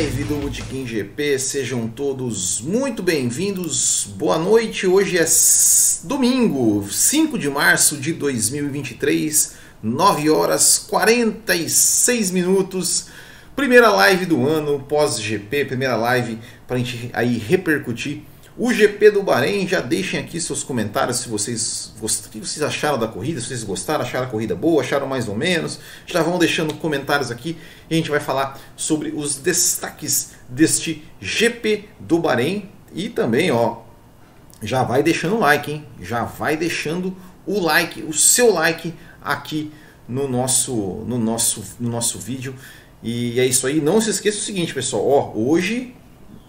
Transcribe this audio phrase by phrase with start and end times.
[0.00, 1.38] live do Botequim GP.
[1.38, 4.08] Sejam todos muito bem-vindos.
[4.16, 4.86] Boa noite.
[4.86, 5.26] Hoje é
[6.04, 13.08] domingo, 5 de março de 2023, 9 horas 46 minutos.
[13.54, 18.22] Primeira live do ano, pós-GP, primeira live para a gente aí repercutir
[18.60, 19.66] o GP do Bahrein.
[19.66, 22.26] Já deixem aqui seus comentários se vocês gost...
[22.26, 25.28] o que vocês acharam da corrida, se vocês gostaram, acharam a corrida boa, acharam mais
[25.28, 25.80] ou menos.
[26.06, 27.56] Já vão deixando comentários aqui
[27.88, 33.78] e a gente vai falar sobre os destaques deste GP do Bahrein e também, ó,
[34.62, 35.86] já vai deixando o like, hein?
[35.98, 38.92] Já vai deixando o like, o seu like
[39.22, 39.72] aqui
[40.06, 40.72] no nosso
[41.06, 42.54] no nosso no nosso vídeo.
[43.02, 43.80] E é isso aí.
[43.80, 45.08] Não se esqueça o seguinte, pessoal.
[45.08, 45.94] Ó, hoje,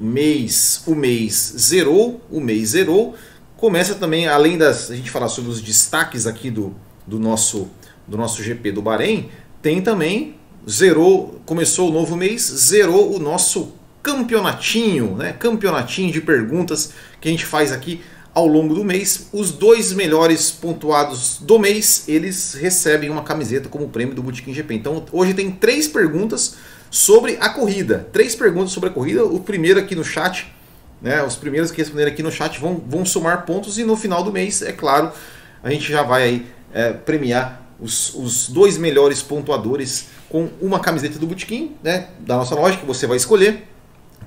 [0.02, 3.16] mês, o mês zerou, o mês zerou.
[3.55, 7.69] Começa também, além das a gente falar sobre os destaques aqui do, do nosso
[8.08, 9.30] do nosso GP do Bahrein,
[9.61, 10.35] tem também
[10.69, 15.33] zerou, começou o novo mês, zerou o nosso campeonatinho, né?
[15.33, 18.02] Campeonatinho de perguntas que a gente faz aqui
[18.33, 19.27] ao longo do mês.
[19.31, 24.73] Os dois melhores pontuados do mês, eles recebem uma camiseta como prêmio do Botequim GP.
[24.73, 26.55] Então hoje tem três perguntas
[26.92, 28.08] sobre a corrida.
[28.11, 29.25] Três perguntas sobre a corrida.
[29.25, 30.53] O primeiro aqui no chat,
[31.02, 31.23] né?
[31.23, 34.31] Os primeiros que responderem aqui no chat vão, vão somar pontos e no final do
[34.31, 35.11] mês, é claro,
[35.64, 41.17] a gente já vai aí é, premiar os, os dois melhores pontuadores com uma camiseta
[41.17, 42.09] do Botequim, né?
[42.20, 43.67] Da nossa loja que você vai escolher.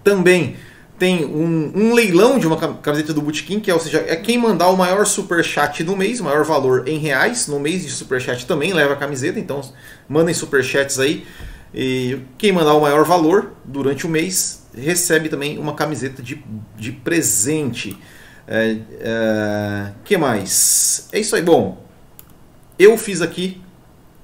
[0.03, 0.56] Também
[0.99, 4.39] tem um, um, leilão de uma camiseta do Botequim, que é, ou seja, é quem
[4.39, 7.91] mandar o maior super chat no mês, o maior valor em reais no mês de
[7.91, 9.61] super chat também leva a camiseta, então
[10.09, 11.27] mandem super chats aí.
[11.75, 16.42] E quem mandar o maior valor durante o mês recebe também uma camiseta de,
[16.77, 17.98] de presente.
[18.47, 21.09] É, é, que mais?
[21.12, 21.43] É isso aí.
[21.43, 21.84] Bom,
[22.78, 23.60] eu fiz aqui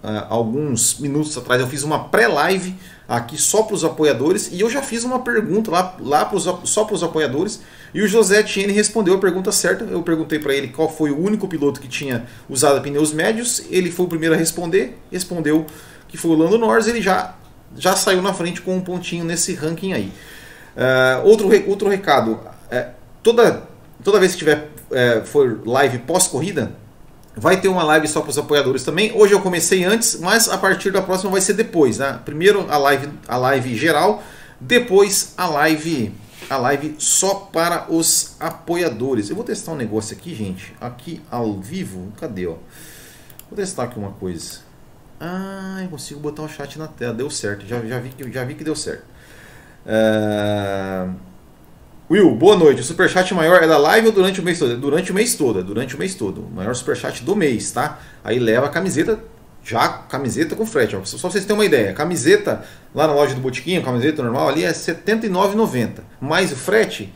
[0.03, 2.77] uh, alguns minutos atrás, eu fiz uma pré-live
[3.11, 6.85] aqui só para os apoiadores e eu já fiz uma pergunta lá, lá pros, só
[6.85, 7.61] para os apoiadores
[7.93, 9.83] e o José Tiene respondeu a pergunta certa.
[9.83, 13.91] Eu perguntei para ele qual foi o único piloto que tinha usado pneus médios, ele
[13.91, 15.67] foi o primeiro a responder, respondeu
[16.07, 17.35] que foi o Lando Norris, ele já,
[17.77, 20.13] já saiu na frente com um pontinho nesse ranking aí.
[20.77, 22.91] Uh, outro, outro recado, uh,
[23.25, 23.65] toda,
[24.05, 26.73] toda vez que tiver uh, for live pós-corrida,
[27.35, 29.13] Vai ter uma live só para os apoiadores também.
[29.15, 32.21] Hoje eu comecei antes, mas a partir da próxima vai ser depois, né?
[32.25, 34.23] Primeiro a live, a live geral,
[34.61, 36.13] depois a live,
[36.49, 39.31] a live só para os apoiadores.
[39.31, 42.13] Eu vou testar um negócio aqui, gente, aqui ao vivo.
[42.19, 42.57] Cadê, ó?
[43.49, 44.59] Vou testar aqui uma coisa.
[45.21, 47.15] Ah, eu consigo botar o um chat na tela.
[47.15, 47.65] Deu certo.
[47.67, 49.05] Já, já, vi, já vi que deu certo.
[49.87, 51.30] Uh...
[52.11, 52.81] Will, boa noite.
[52.81, 54.77] O superchat maior é da live ou durante o mês todo?
[54.77, 56.41] Durante o mês todo, durante o mês todo.
[56.41, 58.01] O maior superchat do mês, tá?
[58.25, 59.23] Aí leva a camiseta,
[59.63, 60.97] já camiseta com frete.
[60.97, 61.05] Ó.
[61.05, 61.93] Só pra vocês terem uma ideia.
[61.93, 66.01] Camiseta lá na loja do Botiquinho, camiseta normal ali é R$ 79,90.
[66.21, 67.15] Mais o frete,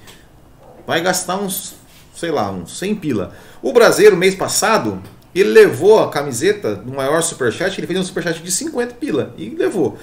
[0.87, 1.75] vai gastar uns,
[2.15, 3.33] sei lá, uns 100 pila.
[3.61, 5.03] O Brasileiro, mês passado,
[5.35, 9.51] ele levou a camiseta do maior superchat, ele fez um superchat de 50 pila e
[9.51, 9.99] levou.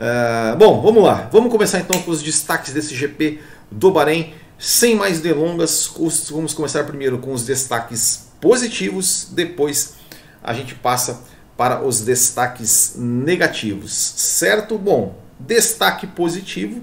[0.00, 1.28] Uh, bom, vamos lá.
[1.30, 3.38] Vamos começar então com os destaques desse GP
[3.70, 4.34] do Bahrein.
[4.58, 5.90] Sem mais delongas,
[6.30, 9.94] vamos começar primeiro com os destaques positivos, depois
[10.42, 11.22] a gente passa
[11.56, 14.78] para os destaques negativos, certo?
[14.78, 16.82] Bom, destaque positivo,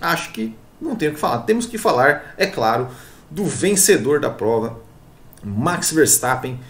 [0.00, 1.38] acho que não tenho o que falar.
[1.38, 2.88] Temos que falar, é claro,
[3.30, 4.80] do vencedor da prova,
[5.42, 6.60] Max Verstappen.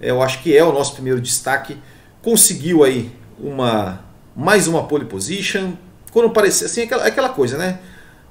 [0.00, 1.78] Eu acho que é o nosso primeiro destaque.
[2.22, 4.04] Conseguiu aí uma
[4.34, 5.72] mais uma pole position.
[6.12, 7.78] Quando parecia assim, aquela, aquela coisa, né?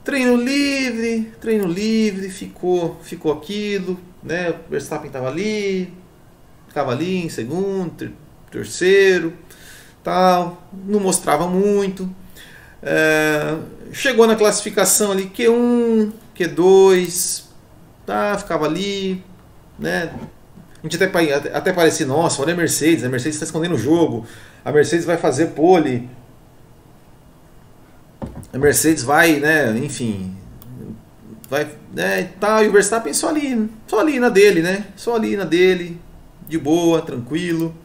[0.03, 4.49] Treino livre, treino livre, ficou, ficou aquilo, né?
[4.49, 5.93] O Verstappen estava ali,
[6.67, 8.11] ficava ali em segundo, ter,
[8.51, 9.33] terceiro,
[10.03, 12.13] tal, não mostrava muito.
[12.81, 13.57] É,
[13.93, 17.43] chegou na classificação ali Q1, Q2,
[18.05, 19.23] tá, ficava ali,
[19.79, 20.13] né?
[20.83, 24.25] A gente até, até parecia, nossa, olha a Mercedes, a Mercedes está escondendo o jogo,
[24.65, 26.09] a Mercedes vai fazer pole,
[28.53, 30.37] a Mercedes vai, né, enfim,
[31.49, 35.35] vai, né, tal, e o Verstappen só ali, só ali na dele, né, só ali
[35.35, 35.99] na dele,
[36.47, 37.75] de boa, tranquilo.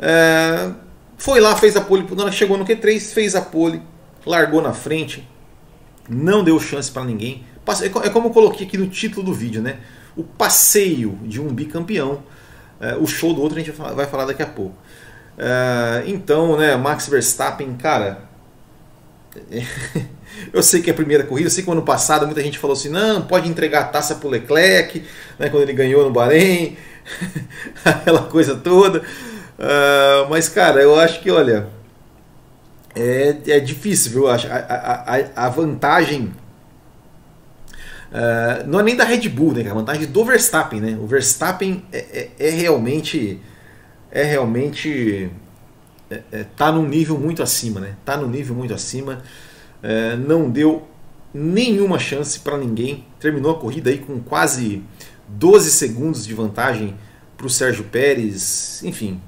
[0.00, 0.72] É,
[1.16, 3.80] foi lá, fez a pole, chegou no Q3, fez a pole,
[4.26, 5.26] largou na frente,
[6.08, 7.44] não deu chance para ninguém.
[7.82, 9.78] É, é como eu coloquei aqui no título do vídeo, né?
[10.16, 12.22] O passeio de um bicampeão.
[12.80, 14.76] É, o show do outro a gente vai falar daqui a pouco.
[15.38, 18.25] É, então, né, Max Verstappen, cara,
[20.52, 22.74] eu sei que é a primeira corrida, eu sei que ano passado muita gente falou
[22.74, 25.02] assim, não, pode entregar a taça pro Leclerc,
[25.38, 26.76] né, quando ele ganhou no Bahrein,
[27.84, 29.00] aquela coisa toda.
[29.00, 31.68] Uh, mas, cara, eu acho que, olha,
[32.94, 34.28] é, é difícil, viu?
[34.28, 36.32] A, a, a vantagem
[38.10, 39.70] uh, não é nem da Red Bull, né?
[39.70, 40.98] A vantagem do Verstappen, né?
[41.00, 43.40] O Verstappen é, é, é realmente
[44.10, 45.30] é realmente
[46.10, 47.96] é, é, tá num nível muito acima, né?
[48.04, 49.22] Tá num nível muito acima.
[49.82, 50.86] É, não deu
[51.32, 53.04] nenhuma chance para ninguém.
[53.20, 54.82] Terminou a corrida aí com quase
[55.28, 56.96] 12 segundos de vantagem
[57.36, 58.82] para o Sérgio Pérez.
[58.82, 59.20] Enfim,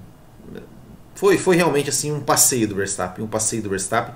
[1.14, 4.14] foi, foi realmente assim um passeio do Verstappen, um passeio do Verstappen.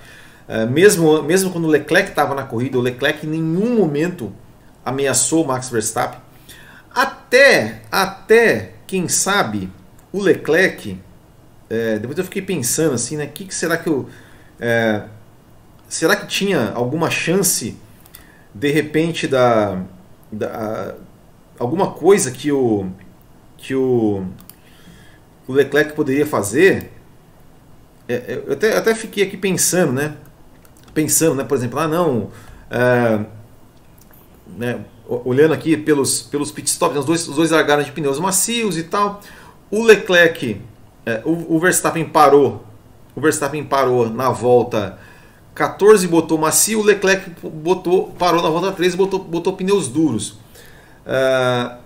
[0.48, 4.32] Uh, mesmo, mesmo quando o Leclerc estava na corrida, o Leclerc em nenhum momento
[4.84, 6.20] ameaçou o Max Verstappen.
[6.94, 9.68] Até, até, quem sabe,
[10.12, 10.98] o Leclerc,
[11.72, 14.08] é, depois eu fiquei pensando assim, né, que, que será que eu...
[14.60, 15.04] É,
[15.88, 17.76] será que tinha alguma chance,
[18.54, 19.82] de repente, da,
[20.30, 20.94] da
[21.58, 22.90] alguma coisa que o,
[23.56, 24.24] que o,
[25.46, 26.92] o Leclerc poderia fazer
[28.08, 30.16] é, eu até, até fiquei aqui pensando, né?
[30.92, 31.44] Pensando, né?
[31.44, 32.30] Por exemplo, ah não,
[32.70, 33.24] é,
[34.58, 34.84] né?
[35.06, 39.20] olhando aqui pelos, pelos pitstops, os dois, os dois largaram de pneus macios e tal.
[39.70, 40.60] O Leclerc,
[41.04, 42.64] é, o, o, Verstappen parou,
[43.14, 44.98] o Verstappen parou na volta
[45.54, 50.30] 14 botou macio, o Leclerc botou, parou na volta 13 botou, botou pneus duros.
[51.04, 51.82] Uh,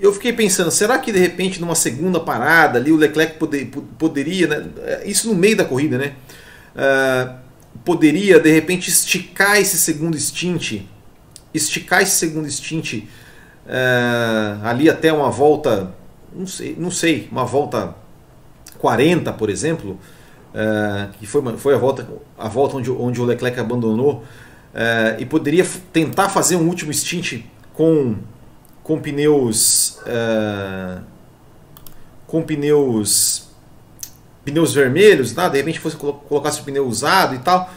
[0.00, 4.46] eu fiquei pensando, será que de repente numa segunda parada ali o Leclerc poder, poderia,
[4.48, 6.14] né, é, isso no meio da corrida, né,
[6.74, 7.34] uh,
[7.84, 10.82] poderia de repente esticar esse segundo stint,
[11.54, 15.94] esticar esse segundo stint uh, ali até uma volta,
[16.34, 17.94] não sei, não sei, uma volta
[18.78, 19.98] 40, por exemplo,
[20.52, 22.08] uh, que foi, foi a volta,
[22.38, 24.24] a volta onde, onde o Leclerc abandonou,
[25.18, 27.44] e poderia tentar fazer um último stint
[27.74, 28.16] com
[28.82, 31.02] com pneus uh,
[32.26, 33.48] com pneus
[34.44, 35.48] pneus vermelhos, tá?
[35.48, 37.70] de repente fosse colocasse o pneu usado e tal.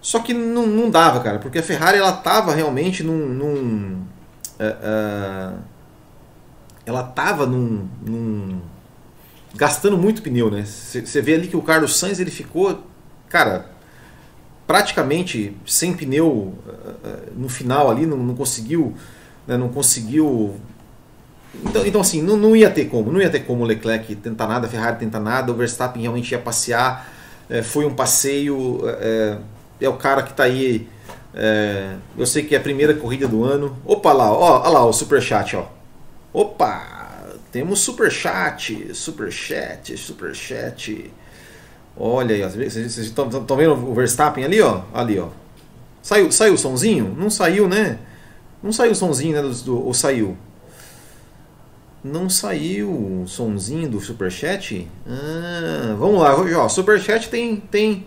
[0.00, 4.02] Só que não, não dava, cara, porque a Ferrari ela tava realmente num, num
[6.88, 8.60] ela tava num, num,
[9.54, 10.64] gastando muito pneu, né?
[10.64, 12.84] Você vê ali que o Carlos Sainz ele ficou,
[13.28, 13.70] cara,
[14.66, 16.54] praticamente sem pneu
[17.36, 18.94] no final ali, não, não conseguiu
[19.48, 20.54] né, não conseguiu.
[21.64, 24.46] Então, então assim, não, não ia ter como, não ia ter como o Leclerc tentar
[24.46, 27.10] nada, a Ferrari tentar nada, o Verstappen realmente ia passear,
[27.48, 29.38] é, foi um passeio, é,
[29.80, 30.86] é, o cara que está aí,
[31.34, 33.76] é, eu sei que é a primeira corrida do ano.
[33.86, 35.64] Opa lá, ó, olha lá o superchat, ó.
[36.38, 41.12] Opa, temos superchat, superchat, superchat.
[41.96, 44.82] Olha aí, vocês estão vendo o Verstappen ali, ó?
[44.94, 45.30] Ali, ó.
[46.00, 47.12] Saiu, saiu o sonzinho?
[47.18, 47.98] Não saiu, né?
[48.62, 49.52] Não saiu o sonzinho, né?
[49.64, 50.38] Do, ou saiu?
[52.04, 54.88] Não saiu o sonzinho do Superchat?
[55.08, 58.06] Ah, vamos lá, ó, Superchat tem, tem,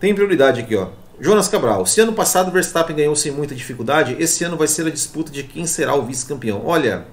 [0.00, 0.88] tem prioridade aqui, ó.
[1.20, 4.90] Jonas Cabral, se ano passado Verstappen ganhou sem muita dificuldade, esse ano vai ser a
[4.90, 6.62] disputa de quem será o vice-campeão.
[6.64, 7.06] Olha,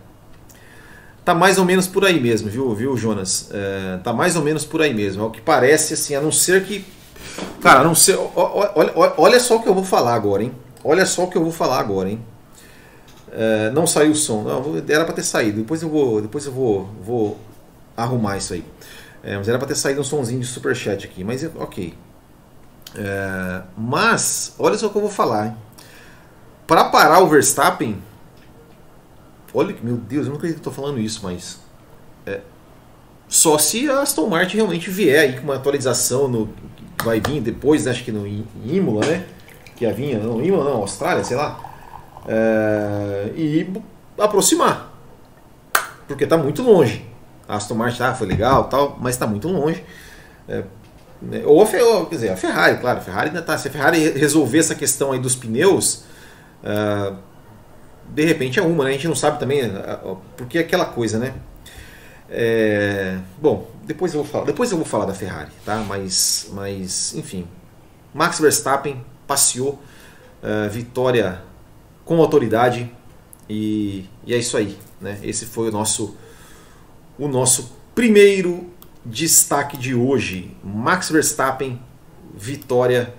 [1.23, 3.49] tá mais ou menos por aí mesmo, viu, viu Jonas?
[3.51, 5.23] É, tá mais ou menos por aí mesmo.
[5.23, 6.85] É o que parece, assim, a não ser que.
[7.61, 8.17] Cara, a não ser.
[8.35, 10.51] Olha, olha, só o que eu vou falar agora, hein?
[10.83, 12.19] Olha só o que eu vou falar agora, hein?
[13.31, 14.43] É, não saiu o som.
[14.43, 15.59] Não, era para ter saído.
[15.59, 17.39] Depois eu vou, depois eu vou, vou
[17.95, 18.63] arrumar isso aí.
[19.23, 21.23] É, mas era para ter saído um sonzinho de superchat aqui.
[21.23, 21.93] Mas ok.
[22.95, 25.57] É, mas, olha só o que eu vou falar.
[26.67, 28.01] Para parar o Verstappen.
[29.53, 31.59] Olha meu Deus, eu não acredito que estou falando isso, mas.
[32.25, 32.41] É,
[33.27, 36.49] só se a Aston Martin realmente vier aí com uma atualização no.
[37.03, 38.25] Vai vir depois, né, acho que no
[38.65, 39.25] Imola, né?
[39.75, 41.73] Que ia vir, não, Imola não, Austrália, sei lá
[42.27, 43.71] é, e
[44.17, 44.91] aproximar.
[46.07, 47.05] Porque está muito longe.
[47.47, 49.83] A Aston Martin ah, foi legal, tal, mas está muito longe.
[50.47, 50.63] É,
[51.21, 53.57] né, ou a, quer dizer, a Ferrari, claro, a Ferrari ainda tá.
[53.57, 56.03] Se a Ferrari resolver essa questão aí dos pneus,
[56.63, 57.15] uh,
[58.09, 58.91] de repente é uma, né?
[58.91, 59.61] A gente não sabe também,
[60.37, 61.33] porque é aquela coisa, né?
[62.29, 65.77] É, bom, depois eu vou falar, depois eu vou falar da Ferrari, tá?
[65.77, 67.47] Mas, mas enfim,
[68.13, 69.81] Max Verstappen passeou,
[70.43, 71.41] uh, vitória
[72.05, 72.91] com autoridade
[73.49, 74.77] e, e é isso aí.
[74.99, 75.19] Né?
[75.23, 76.15] Esse foi o nosso,
[77.17, 78.69] o nosso primeiro
[79.05, 80.55] destaque de hoje.
[80.63, 81.81] Max Verstappen,
[82.33, 83.13] vitória.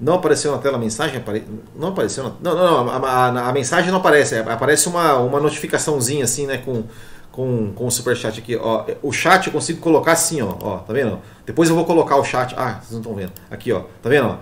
[0.00, 1.18] Não apareceu na tela a mensagem?
[1.18, 1.44] Apare...
[1.76, 2.32] Não apareceu na...
[2.40, 2.90] Não, não, não.
[2.90, 4.36] A, a, a, mensagem não aparece.
[4.36, 6.58] Aparece uma, uma notificaçãozinha assim, né?
[6.58, 6.84] Com,
[7.30, 8.56] com, com o superchat aqui.
[8.56, 10.56] Ó, o chat eu consigo colocar assim, ó.
[10.60, 11.18] ó tá vendo?
[11.44, 12.54] Depois eu vou colocar o chat.
[12.56, 13.32] Ah, vocês não estão vendo.
[13.50, 13.82] Aqui, ó.
[14.02, 14.38] Tá vendo?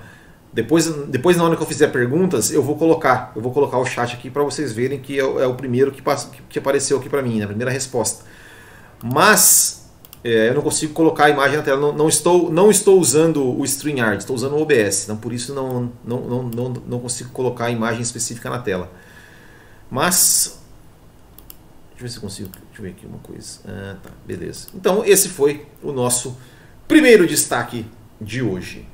[0.52, 3.84] Depois, depois na hora que eu fizer perguntas, eu vou colocar, eu vou colocar o
[3.84, 6.02] chat aqui para vocês verem que é, é, o primeiro que,
[6.48, 8.24] que apareceu aqui para mim, né, a primeira resposta.
[9.02, 9.77] Mas
[10.24, 11.80] é, eu não consigo colocar a imagem na tela.
[11.80, 15.04] Não, não, estou, não estou usando o StreamYard, estou usando o OBS.
[15.04, 18.90] Então por isso não, não, não, não, não consigo colocar a imagem específica na tela.
[19.90, 20.58] Mas.
[21.90, 22.48] Deixa eu ver se eu consigo.
[22.48, 23.60] Deixa eu ver aqui uma coisa.
[23.66, 24.68] Ah, tá, beleza.
[24.74, 26.36] Então esse foi o nosso
[26.86, 27.86] primeiro destaque
[28.20, 28.86] de hoje.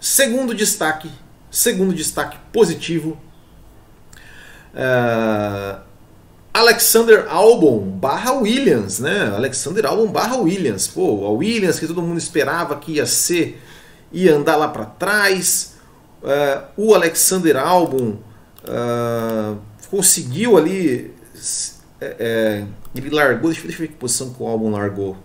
[0.00, 1.10] Segundo destaque,
[1.50, 3.18] segundo destaque positivo.
[4.72, 5.91] Uh,
[6.52, 9.32] Alexander Albon barra Williams, né?
[9.34, 10.86] Alexander Albon barra Williams.
[10.86, 13.60] Pô, a Williams que todo mundo esperava que ia ser,
[14.12, 15.74] ia andar lá para trás.
[16.22, 18.18] Uh, o Alexander Albon
[18.64, 19.58] uh,
[19.90, 21.14] conseguiu ali.
[22.00, 25.16] É, ele largou, deixa, deixa eu ver que posição que o Albon largou.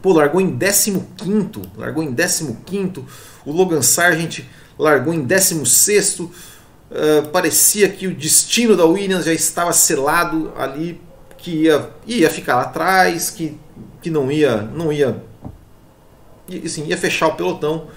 [0.00, 1.62] Pô, largou em 15.
[1.76, 3.04] Largou em 15.
[3.44, 4.44] O Logan Sargent
[4.78, 6.20] largou em 16.
[6.90, 11.00] Uh, parecia que o destino da Williams já estava selado ali,
[11.36, 13.58] que ia, ia ficar lá atrás, que,
[14.00, 15.22] que não ia, não ia,
[16.64, 17.88] assim, ia fechar o pelotão.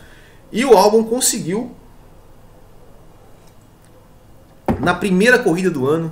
[0.51, 1.75] E o álbum conseguiu,
[4.79, 6.11] na primeira corrida do ano,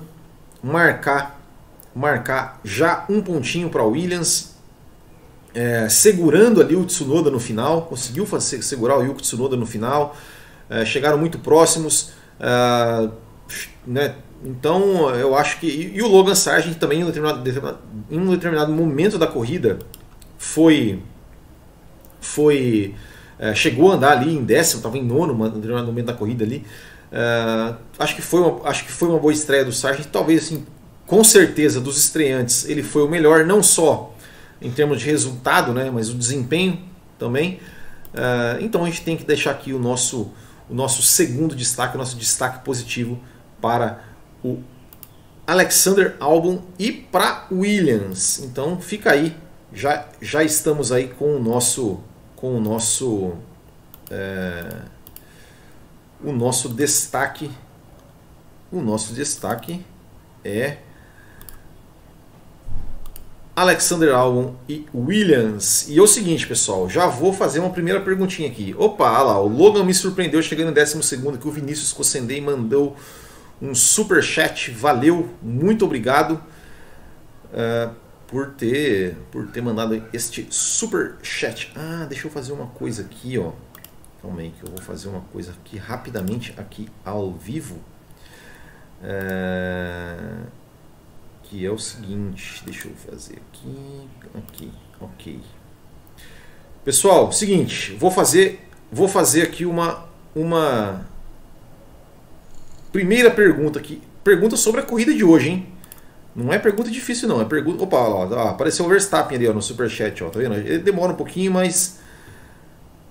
[0.61, 1.41] marcar,
[1.95, 4.55] marcar já um pontinho para Williams,
[5.53, 10.15] é, segurando ali o Tsunoda no final, conseguiu fazer, segurar o Yuki Tsunoda no final,
[10.69, 12.11] é, chegaram muito próximos.
[12.39, 13.11] Uh,
[13.85, 14.15] né?
[14.43, 15.67] Então eu acho que.
[15.67, 17.79] E, o Logan Sargent também, em um, determinado,
[18.09, 19.79] em um determinado momento da corrida,
[20.37, 21.01] foi.
[22.21, 22.95] foi
[23.39, 26.43] uh, chegou a andar ali em décimo, estava em nono em determinado momento da corrida
[26.43, 26.63] ali.
[27.11, 30.05] Uh, acho, que foi uma, acho que foi uma boa estreia do Sargent.
[30.11, 30.65] Talvez, assim,
[31.05, 34.13] com certeza, dos estreantes, ele foi o melhor, não só
[34.61, 36.79] em termos de resultado, né, mas o desempenho
[37.17, 37.59] também.
[38.59, 40.31] Então a gente tem que deixar aqui o nosso
[40.69, 43.19] o nosso segundo destaque, o nosso destaque positivo
[43.61, 44.03] para
[44.43, 44.61] o
[45.45, 48.39] Alexander Albon e para Williams.
[48.39, 49.35] Então fica aí,
[49.73, 52.01] já, já estamos aí com o nosso
[52.35, 53.33] com o nosso
[54.11, 54.81] é,
[56.23, 57.49] o nosso destaque
[58.71, 59.83] o nosso destaque
[60.43, 60.77] é
[63.57, 65.87] Alexander Albon e Williams.
[65.89, 68.75] E é o seguinte, pessoal, já vou fazer uma primeira perguntinha aqui.
[68.77, 72.95] Opa, lá, o Logan me surpreendeu chegando em 12 que o Vinícius Cossendei mandou
[73.59, 74.69] um super chat.
[74.69, 76.33] Valeu, muito obrigado
[77.45, 77.95] uh,
[78.27, 81.71] por ter por ter mandado este super chat.
[81.75, 83.53] Ah, deixa eu fazer uma coisa aqui, ó.
[84.21, 87.79] Calma aí que eu vou fazer uma coisa aqui rapidamente aqui ao vivo.
[89.01, 90.45] Uh,
[91.49, 95.39] que é o seguinte, deixa eu fazer aqui, aqui, ok.
[96.83, 101.05] Pessoal, seguinte, vou fazer, vou fazer aqui uma, uma
[102.91, 105.67] primeira pergunta aqui, pergunta sobre a corrida de hoje, hein?
[106.35, 109.61] Não é pergunta difícil não, é pergunta, opa, ó, apareceu o Verstappen ali ó, no
[109.61, 110.55] superchat, ó, tá vendo?
[110.55, 111.99] Ele demora um pouquinho, mas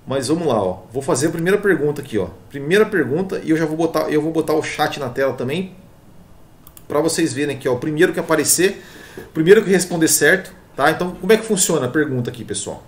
[0.07, 0.85] mas vamos lá, ó.
[0.93, 2.29] Vou fazer a primeira pergunta aqui, ó.
[2.49, 5.75] Primeira pergunta e eu já vou botar, eu vou botar o chat na tela também
[6.89, 8.83] para vocês verem aqui, ó, o primeiro que aparecer,
[9.19, 10.91] o primeiro que responder certo, tá?
[10.91, 12.85] Então, como é que funciona a pergunta aqui, pessoal?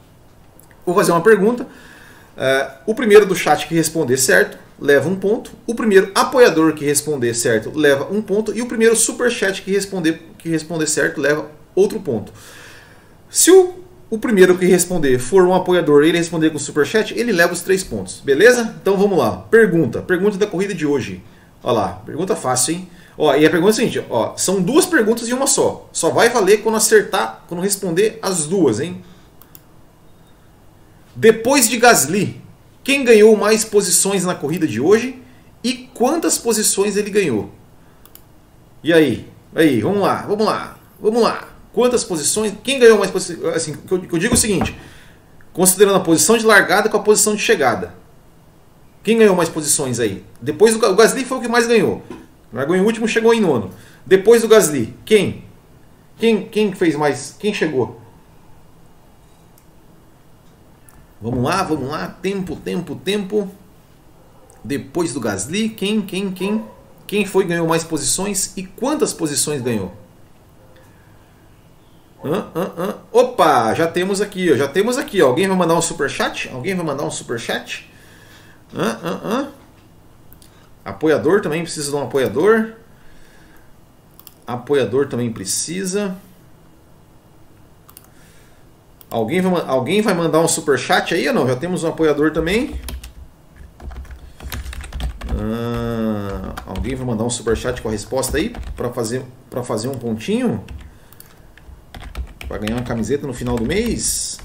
[0.84, 1.64] Vou fazer uma pergunta.
[1.64, 5.50] Uh, o primeiro do chat que responder certo leva um ponto.
[5.66, 8.56] O primeiro apoiador que responder certo leva um ponto.
[8.56, 12.32] E o primeiro super chat que responder, que responder certo leva outro ponto.
[13.28, 13.74] Se o,
[14.08, 17.52] o primeiro que responder for um apoiador e ele responder com super chat, ele leva
[17.52, 18.20] os três pontos.
[18.24, 18.74] Beleza?
[18.80, 19.38] Então vamos lá.
[19.50, 20.00] Pergunta.
[20.00, 21.22] Pergunta da corrida de hoje.
[21.62, 21.88] Olha lá.
[22.06, 22.88] Pergunta fácil, hein?
[23.18, 25.88] Ó, e a pergunta é a seguinte, ó, são duas perguntas e uma só.
[25.92, 29.02] Só vai valer quando acertar, quando responder as duas, hein?
[31.16, 32.40] Depois de Gasly,
[32.84, 35.20] quem ganhou mais posições na corrida de hoje
[35.64, 37.50] e quantas posições ele ganhou?
[38.84, 39.28] E aí?
[39.52, 41.48] Aí, vamos lá, vamos lá, vamos lá.
[41.72, 42.52] Quantas posições?
[42.62, 43.44] Quem ganhou mais posições?
[43.52, 44.78] Assim, que eu, que eu digo o seguinte:
[45.52, 47.94] considerando a posição de largada com a posição de chegada.
[49.02, 50.24] Quem ganhou mais posições aí?
[50.40, 52.02] Depois o Gasly foi o que mais ganhou.
[52.52, 53.70] Largou em último, chegou em nono.
[54.06, 55.44] Depois do Gasly, quem?
[56.18, 57.36] Quem, quem fez mais?
[57.38, 58.00] Quem chegou?
[61.20, 62.08] Vamos lá, vamos lá.
[62.22, 63.50] Tempo, tempo, tempo.
[64.64, 66.64] Depois do Gasly, quem, quem, quem?
[67.06, 69.92] Quem foi ganhou mais posições e quantas posições ganhou?
[72.24, 72.94] Hã, hã, hã.
[73.12, 75.22] Opa, já temos aqui, ó, já temos aqui.
[75.22, 75.28] Ó.
[75.28, 76.50] Alguém vai mandar um super chat?
[76.52, 77.88] Alguém vai mandar um super chat?
[78.74, 79.48] Hã, hã, hã.
[80.88, 82.72] Apoiador também precisa de um apoiador.
[84.46, 86.16] Apoiador também precisa.
[89.10, 91.46] Alguém vai, alguém vai mandar um super chat aí ou não?
[91.46, 92.78] Já temos um apoiador também.
[95.30, 99.88] Ah, alguém vai mandar um super chat com a resposta aí para fazer para fazer
[99.88, 100.64] um pontinho?
[102.48, 104.38] para ganhar uma camiseta no final do mês?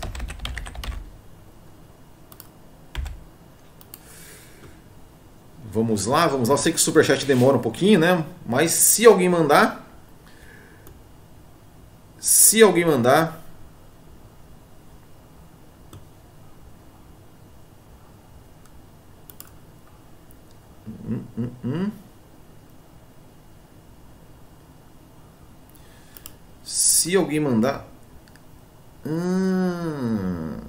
[5.73, 6.53] Vamos lá, vamos lá.
[6.53, 8.23] Eu sei que o superchat demora um pouquinho, né?
[8.45, 9.83] Mas se alguém mandar.
[12.19, 13.43] Se alguém mandar.
[20.87, 21.91] Hum, hum, hum.
[26.63, 27.87] Se alguém mandar.
[29.03, 30.59] Hum.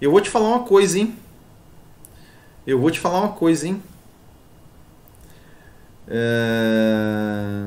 [0.00, 1.18] Eu vou te falar uma coisa, hein?
[2.70, 3.82] Eu vou te falar uma coisa, hein?
[6.06, 7.64] É...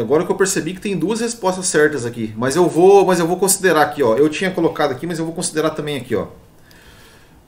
[0.00, 3.26] Agora que eu percebi que tem duas respostas certas aqui, mas eu vou, mas eu
[3.26, 4.16] vou considerar aqui, ó.
[4.16, 6.28] Eu tinha colocado aqui, mas eu vou considerar também aqui, ó.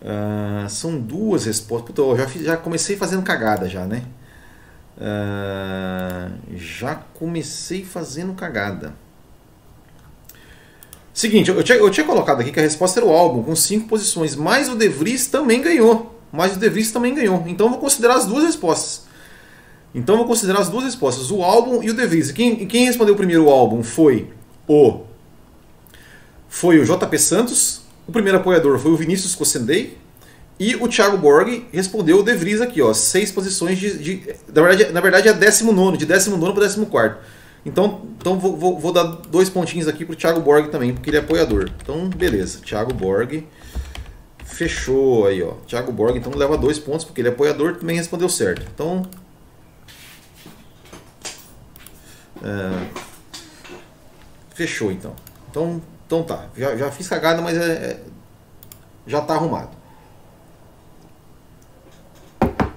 [0.01, 1.87] Uh, são duas respostas.
[1.87, 4.03] Puta, eu já, fiz, já comecei fazendo cagada já, né?
[4.99, 8.95] Uh, já comecei fazendo cagada.
[11.15, 13.89] Seguinte, eu tinha, eu tinha colocado aqui que a resposta era o álbum, com cinco
[13.89, 17.45] posições, mas o De Vries também ganhou mas o De Vries também ganhou.
[17.47, 19.07] Então eu vou considerar as duas respostas.
[19.95, 22.31] Então eu vou considerar as duas respostas, o álbum e o De Vries.
[22.31, 24.31] Quem, quem respondeu primeiro o álbum foi
[24.67, 25.01] o
[26.49, 29.99] foi o JP Santos, o primeiro apoiador foi o Vinícius Cossendei
[30.59, 34.63] e o Thiago Borg respondeu o De Vries aqui, ó, seis posições de, de na
[34.63, 37.17] verdade, na verdade é 19 de 19 para 14.
[37.65, 41.11] Então, então vou, vou, vou, dar dois pontinhos aqui para o Thiago Borg também, porque
[41.11, 41.71] ele é apoiador.
[41.83, 42.61] Então, beleza.
[42.65, 43.45] Thiago Borg
[44.49, 45.53] Fechou aí, ó.
[45.67, 48.67] Thiago Borg então leva dois pontos, porque ele é apoiador também respondeu certo.
[48.75, 49.03] Então.
[52.43, 52.89] É,
[54.55, 55.15] fechou então.
[55.51, 56.47] Então, então tá.
[56.57, 58.01] Já, já fiz cagada, mas é, é,
[59.07, 59.77] já tá arrumado.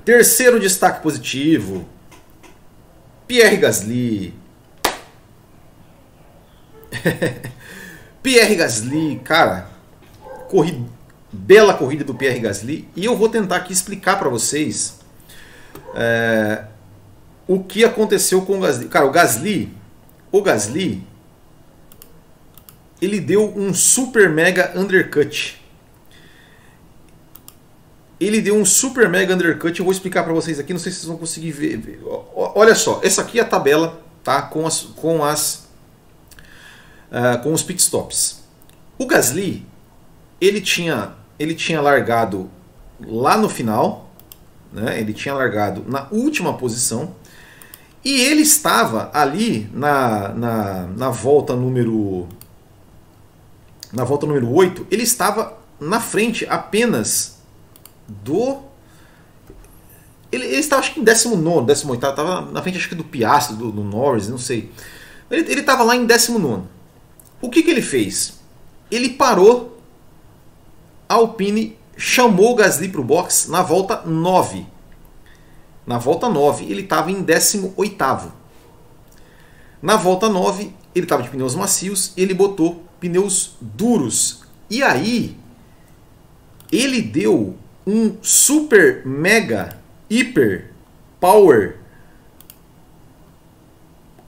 [0.03, 1.87] Terceiro destaque positivo.
[3.25, 4.35] Pierre Gasly.
[8.21, 9.69] Pierre Gasly, cara,
[10.49, 11.00] corrida
[11.31, 14.99] bela corrida do Pierre Gasly e eu vou tentar aqui explicar para vocês
[15.95, 16.65] é,
[17.47, 18.87] o que aconteceu com o Gasly.
[18.87, 19.73] Cara, o Gasly,
[20.31, 21.05] o Gasly,
[23.01, 25.59] ele deu um super mega undercut.
[28.19, 29.77] Ele deu um super mega undercut.
[29.79, 30.71] Eu vou explicar para vocês aqui.
[30.71, 32.01] Não sei se vocês vão conseguir ver.
[32.35, 34.43] Olha só, essa aqui é a tabela, tá?
[34.43, 35.67] Com as, com as,
[37.11, 38.43] uh, com os pitstops.
[38.99, 39.65] O Gasly,
[40.39, 42.49] ele tinha ele tinha largado
[42.99, 44.11] lá no final,
[44.71, 44.99] né?
[44.99, 47.15] ele tinha largado na última posição,
[48.03, 52.27] e ele estava ali na, na, na volta número.
[53.93, 57.39] Na volta número 8, ele estava na frente apenas
[58.07, 58.59] do.
[60.31, 63.55] Ele, ele estava acho que em 19, 18, estava na frente acho que do Piastri,
[63.55, 64.71] do, do Norris, não sei.
[65.29, 66.63] Ele estava lá em 19.
[67.41, 68.39] O que, que ele fez?
[68.89, 69.80] Ele parou
[71.11, 74.65] a Alpine chamou Gasly para o box na volta 9.
[75.85, 78.31] Na volta 9, ele estava em 18.
[79.81, 84.43] Na volta 9, ele estava de pneus macios, ele botou pneus duros.
[84.69, 85.37] E aí,
[86.71, 89.77] ele deu um super, mega,
[90.09, 90.71] hiper,
[91.19, 91.77] power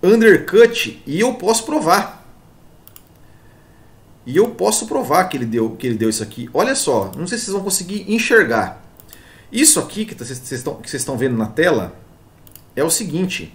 [0.03, 2.22] undercut e eu posso provar.
[4.25, 6.49] E eu posso provar que ele deu, que ele deu isso aqui.
[6.53, 8.81] Olha só, não sei se vocês vão conseguir enxergar.
[9.51, 11.93] Isso aqui que vocês estão, que vocês estão vendo na tela
[12.75, 13.53] é o seguinte.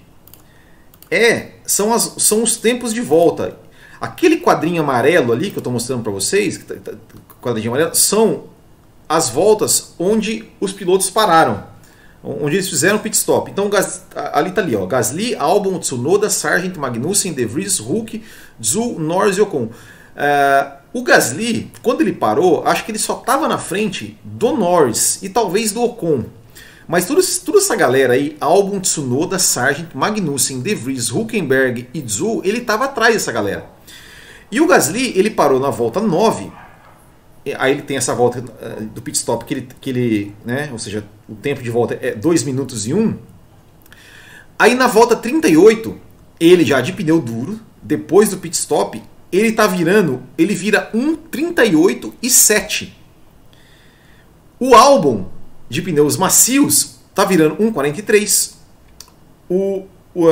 [1.11, 3.59] É, são, as, são os tempos de volta.
[4.00, 6.92] Aquele quadrinho amarelo ali que eu estou mostrando para vocês, tá, tá,
[7.40, 8.44] quadrinho amarelo, são
[9.09, 11.64] as voltas onde os pilotos pararam,
[12.22, 13.50] onde eles fizeram pit stop.
[13.50, 13.70] Então
[14.33, 18.22] ali está ali, ó, Gasly, Albon, Tsunoda, Sargent, Magnussen, De Vries, Hulk,
[18.62, 19.70] Zul, Norris e Ocon.
[20.18, 25.22] Uh, o Gasly, quando ele parou, acho que ele só estava na frente do Norris
[25.22, 26.24] e talvez do Ocon.
[26.88, 32.59] Mas toda essa galera aí, Albon, Tsunoda, Sargent, Magnussen, De Vries, Huckenberg e Zul, ele
[32.59, 33.66] estava atrás dessa galera.
[34.50, 36.50] E o Gasly, ele parou na volta 9.
[37.59, 40.78] Aí ele tem essa volta uh, do pit stop que ele, que ele né, ou
[40.78, 42.98] seja, o tempo de volta é 2 minutos e 1.
[42.98, 43.18] Um.
[44.59, 45.94] Aí na volta 38,
[46.40, 52.12] ele já de pneu duro, depois do pit stop, ele tá virando, ele vira 1,38
[52.22, 52.96] e 7.
[54.58, 55.26] O álbum
[55.68, 58.54] de pneus macios tá virando 1,43.
[59.50, 60.30] O, o, uh,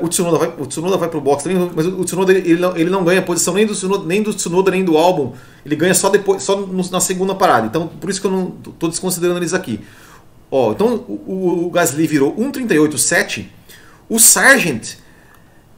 [0.00, 2.76] o, Tsunoda vai, o Tsunoda vai pro box também, mas o Tsunoda ele, ele, não,
[2.76, 5.32] ele não ganha posição nem do, Tsunoda, nem do Tsunoda nem do álbum.
[5.64, 7.66] Ele ganha só depois, só na segunda parada.
[7.66, 9.80] Então, por isso que eu não tô desconsiderando eles aqui.
[10.50, 13.46] Ó, então o, o Gasly virou 1,38,7.
[14.08, 14.94] O Sargent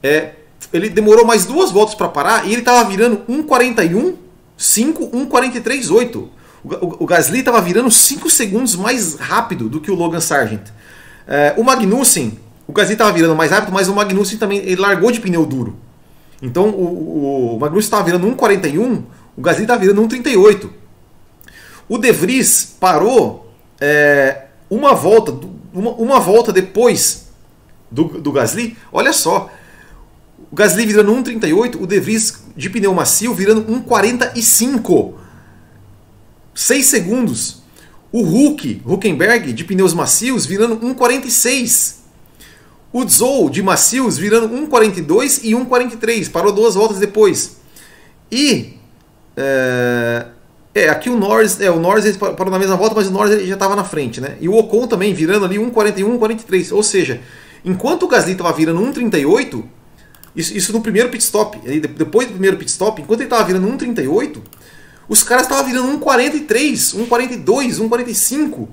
[0.03, 0.35] é,
[0.73, 4.15] ele demorou mais duas voltas para parar e ele estava virando 1,41,
[4.57, 6.29] 5, 1,43, 8.
[6.63, 10.69] O, o Gasly estava virando 5 segundos mais rápido do que o Logan Sargent.
[11.27, 15.11] É, o Magnussen, o Gasly estava virando mais rápido, mas o Magnussen também ele largou
[15.11, 15.77] de pneu duro.
[16.43, 19.03] Então o, o, o Magnussen estava virando 1,41,
[19.37, 20.71] o Gasly estava virando 1,38.
[21.89, 25.35] O De Vries parou é, uma volta,
[25.73, 27.31] uma, uma volta depois
[27.91, 28.77] do, do Gasly.
[28.93, 29.51] Olha só,
[30.51, 35.15] o Gasly virando 1,38, o De Vries de pneu macio virando 1,45.
[36.55, 37.63] 6 segundos.
[38.13, 42.01] O Hulk, Huckenberg, de pneus macios, virando 1,46.
[42.93, 46.29] O Zou, de macios, virando 1,42 e 1,43.
[46.31, 47.61] Parou duas voltas depois.
[48.31, 48.75] E.
[49.37, 50.27] É,
[50.75, 53.55] é, aqui o Norris, é, o Norris parou na mesma volta, mas o Norris já
[53.55, 54.37] estava na frente, né?
[54.41, 56.75] E o Ocon também virando ali 1,41, 1,43.
[56.75, 57.21] Ou seja,
[57.65, 59.65] enquanto o Gasly estava virando 1,38,
[60.35, 61.59] isso, isso no primeiro pit stop,
[61.97, 64.41] depois do primeiro pit stop, enquanto ele estava virando 1,38,
[65.09, 68.69] os caras estavam virando 1,43, 1,42, 1,45.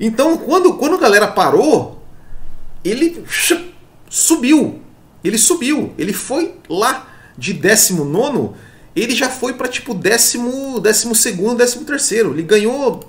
[0.00, 2.02] Então, quando, quando a galera parou,
[2.84, 3.22] ele
[4.08, 4.80] subiu.
[5.22, 5.92] Ele subiu.
[5.98, 8.50] Ele foi lá de 19,
[8.96, 12.32] ele já foi para tipo décimo, décimo segundo, décimo terceiro.
[12.32, 13.06] Ele ganhou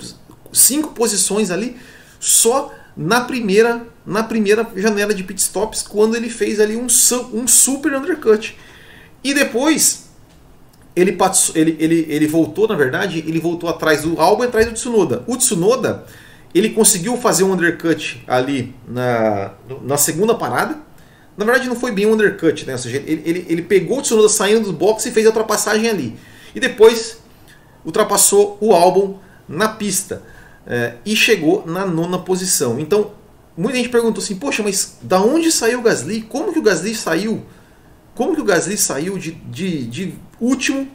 [0.51, 1.77] cinco posições ali
[2.19, 6.87] só na primeira na primeira janela de pit stops quando ele fez ali um,
[7.31, 8.57] um super undercut.
[9.23, 10.09] E depois
[10.95, 14.65] ele, passou, ele, ele, ele voltou, na verdade, ele voltou atrás do Albon e atrás
[14.65, 15.23] do Tsunoda.
[15.27, 16.05] O Tsunoda,
[16.55, 19.51] ele conseguiu fazer um undercut ali na,
[19.83, 20.75] na segunda parada.
[21.37, 22.73] Na verdade, não foi bem um undercut, né?
[22.73, 25.87] Ou seja, ele, ele, ele pegou o Tsunoda saindo do box e fez a ultrapassagem
[25.87, 26.17] ali.
[26.55, 27.19] E depois
[27.85, 30.23] ultrapassou o Albon na pista.
[30.65, 32.79] É, e chegou na nona posição.
[32.79, 33.18] Então,
[33.59, 36.21] muita gente perguntou assim, poxa, mas da onde saiu o Gasly?
[36.21, 37.45] Como que o Gasly saiu?
[38.15, 40.87] Como que o Gasly saiu de, de, de último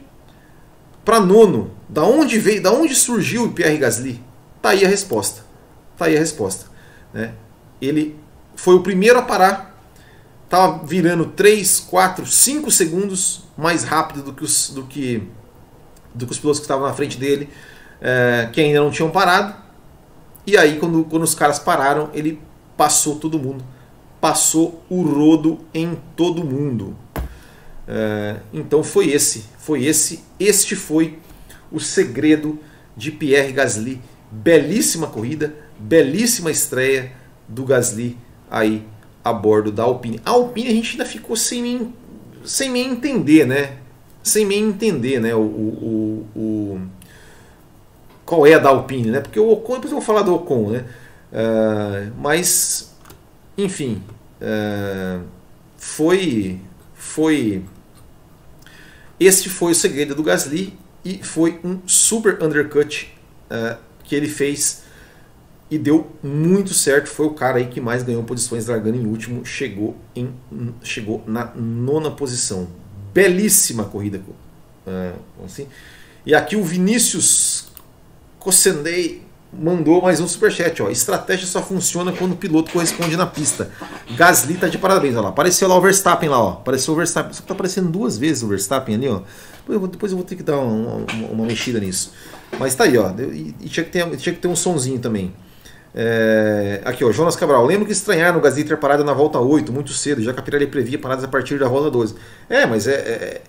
[1.05, 1.73] para nono.
[1.89, 4.21] Da onde veio, da onde surgiu o Pierre Gasly?
[4.63, 5.43] Tá aí a resposta.
[5.97, 6.67] Tá aí a resposta.
[7.13, 7.35] Né?
[7.81, 8.17] Ele
[8.57, 9.79] foi o primeiro a parar.
[10.49, 15.23] Tava virando 3, 4, 5 segundos mais rápido do que os, do que,
[16.15, 17.49] do que os pilotos que estavam na frente dele,
[18.01, 19.55] é, que ainda não tinham parado.
[20.47, 22.41] E aí, quando, quando os caras pararam, ele
[22.77, 23.65] passou todo mundo.
[24.21, 26.97] Passou o rodo em todo mundo.
[27.87, 31.19] É, então foi esse, foi esse, este foi
[31.71, 32.59] o segredo
[32.97, 34.01] de Pierre Gasly.
[34.31, 37.13] Belíssima corrida, belíssima estreia
[37.47, 38.17] do Gasly
[38.51, 38.87] aí
[39.23, 40.21] a bordo da Alpine.
[40.25, 41.95] A Alpine a gente ainda ficou sem me,
[42.45, 43.79] sem me entender, né?
[44.23, 45.35] Sem me entender, né?
[45.35, 46.81] O, o, o,
[48.25, 49.21] qual é a da Alpine, né?
[49.21, 50.85] Porque o Ocon, depois eu vou falar do Ocon, né?
[51.35, 52.95] Uh, mas,
[53.59, 54.01] enfim,
[54.41, 55.27] uh,
[55.77, 56.61] foi,
[56.95, 57.65] foi
[59.19, 63.13] este foi o segredo do Gasly e foi um super undercut
[63.51, 64.85] uh, que ele fez
[65.69, 67.09] e deu muito certo.
[67.09, 70.33] Foi o cara aí que mais ganhou posições largando em último, chegou, em,
[70.85, 72.69] chegou na nona posição.
[73.13, 74.21] Belíssima corrida.
[75.45, 75.67] Assim.
[76.27, 77.69] E aqui o Vinícius
[78.39, 79.24] Cossendei
[79.59, 80.83] mandou mais um superchat.
[80.83, 80.91] Ó.
[80.91, 83.71] Estratégia só funciona quando o piloto corresponde na pista.
[84.17, 85.15] Gasly tá de parabéns.
[85.15, 85.29] Olha lá.
[85.31, 86.43] Apareceu lá o Verstappen lá.
[86.43, 86.51] Ó.
[86.53, 87.33] Apareceu o Verstappen.
[87.33, 89.09] Só que tá aparecendo duas vezes o Verstappen ali.
[89.09, 89.21] Ó.
[89.89, 92.13] Depois, eu vou, ter que dar uma, uma, uma mexida nisso.
[92.59, 92.99] Mas tá aí.
[92.99, 93.11] Ó.
[93.19, 95.35] E, e tinha, que ter, tinha que ter um sonzinho também.
[95.95, 96.83] É...
[96.85, 97.65] Aqui, ó, Jonas Cabral.
[97.65, 100.43] Lembro que estranharam o Gasly ter parado na volta 8, muito cedo, já que a
[100.43, 102.15] Pirelli previa paradas a partir da volta 12.
[102.49, 103.43] É, mas é.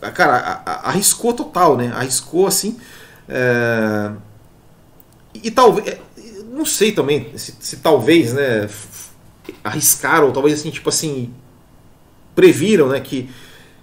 [0.00, 1.92] é cara, a, a, arriscou total, né?
[1.94, 2.76] Arriscou assim.
[3.28, 4.10] É
[5.34, 5.86] e, talvez.
[5.86, 5.98] É,
[6.52, 8.68] não sei também se, se, talvez, né?
[9.64, 11.32] Arriscaram, talvez assim, tipo assim.
[12.34, 13.00] Previram, né?
[13.00, 13.28] Que,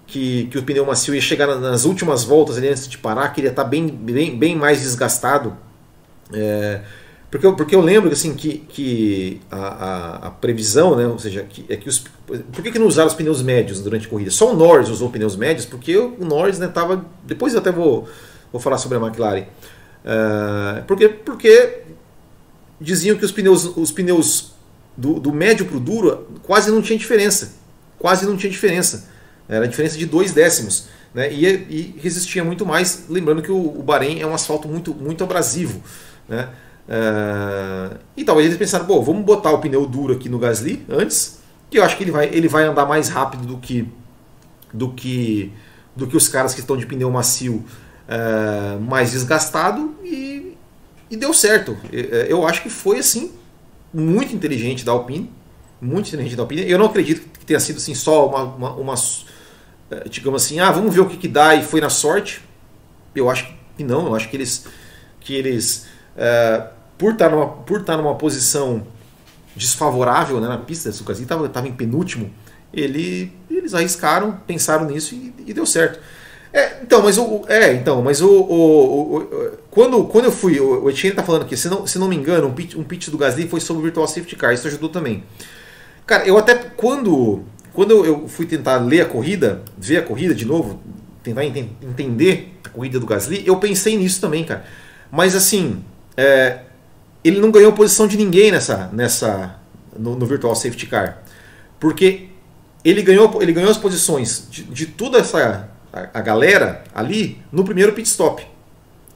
[0.06, 3.40] que, que o pneu macio ia chegar nas últimas voltas ali antes de parar, que
[3.40, 5.56] ele ia estar tá bem, bem, bem mais desgastado.
[6.32, 6.80] É,
[7.30, 11.44] porque, eu, porque eu lembro assim, que, que a, a, a previsão, né, ou seja,
[11.44, 14.30] que, é que os, por que, que não usaram os pneus médios durante a corrida?
[14.32, 16.96] Só o Norris usou pneus médios, porque o Norris estava.
[16.96, 18.08] Né, depois eu até vou,
[18.52, 19.44] vou falar sobre a McLaren.
[20.04, 21.82] Uh, porque, porque
[22.80, 24.52] diziam que os pneus, os pneus
[24.96, 27.54] do, do médio para o duro quase não tinha diferença.
[27.98, 29.08] Quase não tinha diferença.
[29.48, 30.88] Era a diferença de dois décimos.
[31.14, 31.32] Né?
[31.32, 33.04] E, e resistia muito mais.
[33.08, 35.82] Lembrando que o, o Bahrein é um asfalto muito, muito abrasivo.
[36.28, 36.48] Né?
[36.88, 41.38] Uh, e talvez eles pensaram, bom, vamos botar o pneu duro aqui no Gasly antes,
[41.70, 43.86] que eu acho que ele vai, ele vai andar mais rápido do que,
[44.72, 45.52] do que,
[45.94, 47.64] do que os caras que estão de pneu macio
[48.10, 50.56] é, mais desgastado e,
[51.08, 51.78] e, deu certo.
[51.92, 53.30] É, eu acho que foi assim
[53.94, 55.30] muito inteligente da Alpine,
[55.80, 56.68] muito inteligente da Alpine.
[56.68, 58.94] Eu não acredito que tenha sido assim só uma, uma, uma
[59.92, 62.42] eh, digamos assim, ah, vamos ver o que, que dá e foi na sorte.
[63.14, 64.66] Eu acho que não, eu acho que eles,
[65.20, 65.86] que eles
[66.98, 68.84] por, estar numa, por estar numa posição
[69.54, 72.32] desfavorável né, na pista, o Gasly estava em penúltimo,
[72.72, 76.00] ele, eles arriscaram, pensaram nisso e, e deu certo.
[76.52, 77.42] É, então, mas o.
[77.48, 78.28] É, então, mas o.
[78.28, 80.58] o, o quando, quando eu fui.
[80.58, 82.82] O, o Etienne tá falando aqui, se não, se não me engano, um pitch, um
[82.82, 85.22] pitch do Gasly foi sobre o Virtual Safety Car, isso ajudou também.
[86.06, 86.54] Cara, eu até.
[86.54, 90.80] Quando, quando eu fui tentar ler a corrida, ver a corrida de novo,
[91.22, 94.64] tentar ent entender a corrida do Gasly, eu pensei nisso também, cara.
[95.10, 95.84] Mas assim.
[96.16, 96.60] É,
[97.22, 99.58] ele não ganhou posição de ninguém nessa, nessa
[99.96, 101.22] no, no Virtual Safety Car.
[101.78, 102.28] Porque
[102.84, 107.64] ele ganhou, ele ganhou as posições de, de toda essa a, a, galera ali no
[107.64, 108.46] primeiro pit stop.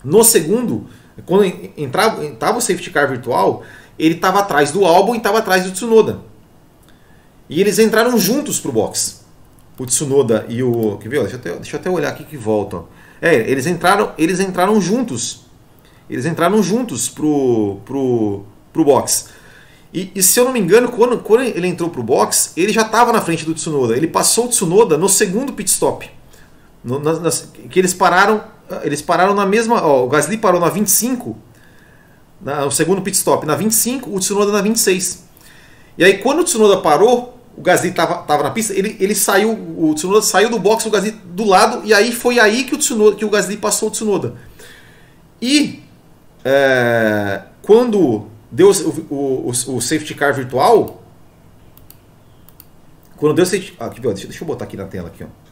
[0.02, 0.86] No segundo,
[1.24, 1.44] quando
[1.76, 3.62] entrava, entrava o safety car virtual,
[3.98, 6.20] ele estava atrás do álbum e estava atrás do Tsunoda.
[7.48, 9.24] E eles entraram juntos pro box.
[9.78, 10.98] O Tsunoda e o.
[10.98, 11.20] Quer ver?
[11.20, 12.82] Deixa eu até, deixa eu até olhar aqui que volta.
[13.20, 15.44] É, eles entraram, eles entraram juntos.
[16.08, 19.30] Eles entraram juntos pro, pro, pro box.
[19.92, 22.82] E, e, se eu não me engano, quando, quando ele entrou pro box, ele já
[22.82, 23.96] estava na frente do Tsunoda.
[23.96, 26.10] Ele passou o Tsunoda no segundo pit stop.
[26.84, 28.44] No, nas, nas, que eles pararam,
[28.82, 29.82] eles pararam na mesma.
[29.82, 31.36] Ó, o Gasly parou na 25,
[32.40, 35.24] na, no segundo pit stop, na 25, o Tsunoda na 26.
[35.96, 39.52] E aí quando o Tsunoda parou, o Gasly estava tava na pista, ele, ele saiu,
[39.52, 42.78] o Tsunoda saiu do box, o Gasly do lado, e aí foi aí que o,
[42.78, 44.34] Tsunoda, que o Gasly passou o Tsunoda.
[45.40, 45.82] E
[46.44, 51.02] é, quando deu o, o, o, safety car virtual.
[53.16, 55.43] Quando deu safety, aqui, deixa, deixa eu botar aqui na tela aqui, ó.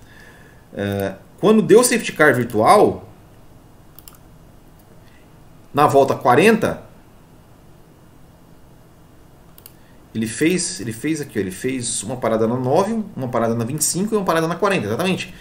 [0.74, 3.08] É, quando deu o safety car virtual,
[5.72, 6.82] na volta 40,
[10.14, 14.14] ele fez, ele fez aqui, ele fez uma parada na 9, uma parada na 25
[14.14, 15.34] e uma parada na 40, exatamente.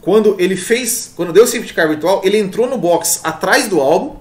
[0.00, 3.80] Quando ele fez, quando deu o safety car virtual, ele entrou no box atrás do
[3.80, 4.16] álbum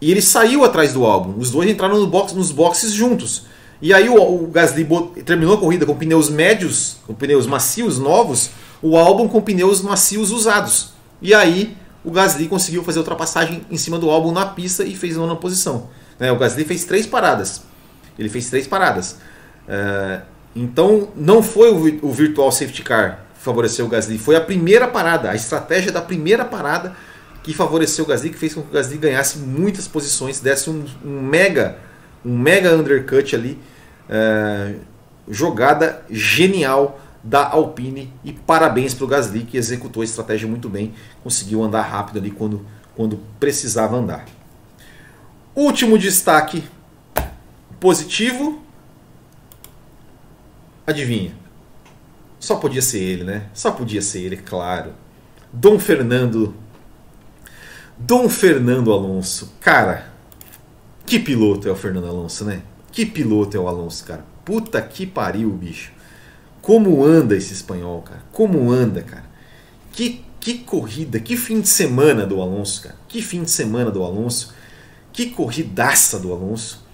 [0.00, 1.38] e ele saiu atrás do álbum.
[1.38, 3.46] Os dois entraram no box, nos boxes juntos.
[3.80, 4.86] E aí o, o Gasly
[5.24, 8.50] terminou a corrida com pneus médios, com pneus macios novos,
[8.82, 10.92] o álbum com pneus macios usados.
[11.20, 14.94] E aí o Gasly conseguiu fazer a ultrapassagem em cima do álbum na pista e
[14.94, 15.88] fez nona posição.
[16.18, 17.62] Né, o Gasly fez três paradas.
[18.18, 19.18] Ele fez três paradas.
[19.68, 20.22] Uh,
[20.54, 24.88] então não foi o, o Virtual Safety Car que favoreceu o Gasly, foi a primeira
[24.88, 26.94] parada, a estratégia da primeira parada
[27.42, 30.84] que favoreceu o Gasly, que fez com que o Gasly ganhasse muitas posições, desse um,
[31.04, 31.78] um mega,
[32.24, 33.58] um mega undercut ali,
[34.10, 34.74] é,
[35.28, 40.94] jogada genial da Alpine e parabéns para o Gasly que executou a estratégia muito bem,
[41.22, 44.24] conseguiu andar rápido ali quando, quando precisava andar.
[45.54, 46.64] Último destaque
[47.80, 48.62] positivo,
[50.86, 51.32] adivinha?
[52.38, 53.46] Só podia ser ele, né?
[53.52, 54.92] Só podia ser ele, claro.
[55.52, 56.54] Dom Fernando
[57.98, 59.54] Dom Fernando Alonso.
[59.60, 60.12] Cara,
[61.04, 62.62] que piloto é o Fernando Alonso, né?
[62.92, 64.24] Que piloto é o Alonso, cara.
[64.44, 65.92] Puta que pariu, bicho.
[66.68, 68.20] Como anda esse espanhol, cara?
[68.30, 69.24] Como anda, cara?
[69.90, 72.94] Que, que corrida, que fim de semana do Alonso, cara.
[73.08, 74.54] Que fim de semana do Alonso.
[75.10, 76.86] Que corridaça do Alonso.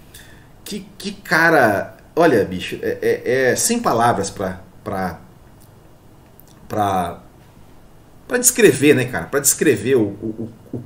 [0.65, 1.97] Que, que cara.
[2.15, 5.21] Olha, bicho, é, é, é sem palavras pra, pra,
[6.69, 7.25] pra,
[8.29, 9.25] pra descrever, né, cara?
[9.27, 10.83] Pra descrever o, o, o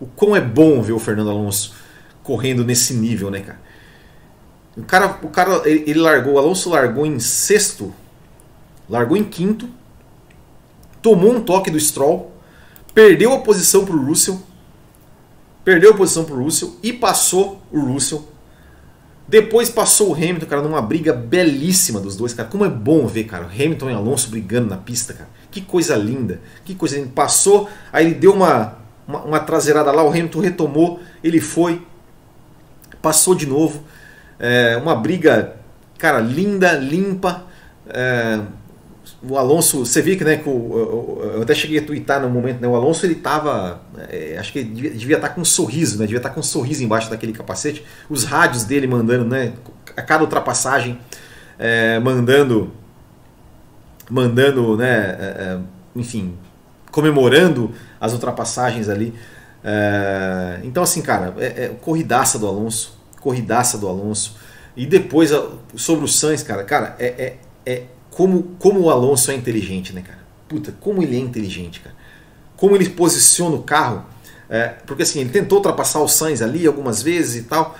[0.00, 1.74] o quão é bom ver o Fernando Alonso
[2.22, 3.60] correndo nesse nível, né, cara?
[4.76, 7.92] O cara, o cara ele, largou, o Alonso largou em sexto,
[8.88, 9.68] largou em quinto,
[11.02, 12.32] tomou um toque do Stroll,
[12.94, 14.40] perdeu a posição para o Russell,
[15.64, 18.28] perdeu a posição para o Russell e passou o Russell.
[19.26, 22.48] Depois passou o Hamilton, cara, numa briga belíssima dos dois, cara.
[22.48, 25.28] Como é bom ver, cara, Hamilton e Alonso brigando na pista, cara.
[25.50, 27.10] Que coisa linda, que coisa linda.
[27.14, 28.80] Passou, aí ele deu uma
[29.10, 31.82] uma, uma traseirada lá, o Hamilton retomou, ele foi,
[33.02, 33.82] passou de novo.
[34.40, 35.56] É, uma briga,
[35.98, 37.44] cara, linda, limpa.
[37.88, 38.40] É,
[39.22, 42.60] o Alonso, você vê que, né, que o, eu até cheguei a twittar no momento,
[42.60, 45.98] né, o Alonso ele tava, é, acho que devia, devia estar tá com um sorriso,
[45.98, 49.52] né, devia estar tá com um sorriso embaixo daquele capacete, os rádios dele mandando, né,
[49.94, 50.98] a cada ultrapassagem,
[51.58, 52.72] é, mandando,
[54.08, 55.58] mandando, né, é, é,
[55.94, 56.34] enfim,
[56.90, 59.14] comemorando as ultrapassagens ali.
[59.62, 64.36] É, então, assim, cara, é, é, corridaça do Alonso, corridaça do Alonso.
[64.76, 65.30] E depois,
[65.76, 70.02] sobre o Sainz, cara, cara, é, é, é como, como o Alonso é inteligente, né,
[70.02, 70.20] cara?
[70.48, 71.94] Puta, como ele é inteligente, cara.
[72.56, 74.04] Como ele posiciona o carro.
[74.48, 77.76] É, porque assim, ele tentou ultrapassar o Sainz ali algumas vezes e tal.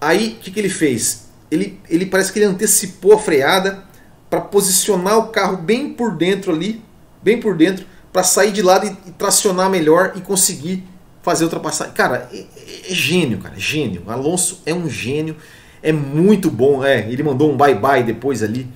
[0.00, 1.24] Aí, o que, que ele fez?
[1.54, 3.84] ele, ele parece que ele antecipou a freada
[4.28, 6.82] para posicionar o carro bem por dentro ali,
[7.22, 10.84] bem por dentro, para sair de lado e, e, tracionar melhor e conseguir
[11.24, 11.94] fazer ultrapassagem.
[11.94, 14.02] Cara, é, é, é gênio, cara, é gênio.
[14.06, 15.36] Alonso é um gênio,
[15.82, 16.84] é muito bom.
[16.84, 18.68] É, ele mandou um bye bye depois ali.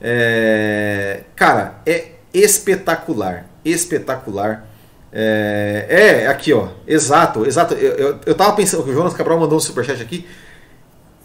[0.00, 4.66] É, cara, é espetacular, espetacular.
[5.12, 7.74] É, é, aqui ó, exato, exato.
[7.74, 10.24] Eu, eu, eu tava pensando, o Jonas Cabral mandou um superchat aqui.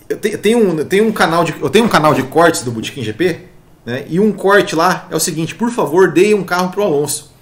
[0.10, 3.04] Eu tenho, um, tenho um canal de, eu tenho um canal de cortes do Botequim
[3.04, 3.40] GP,
[3.86, 4.06] né?
[4.08, 7.33] E um corte lá é o seguinte: por favor, dê um carro pro Alonso.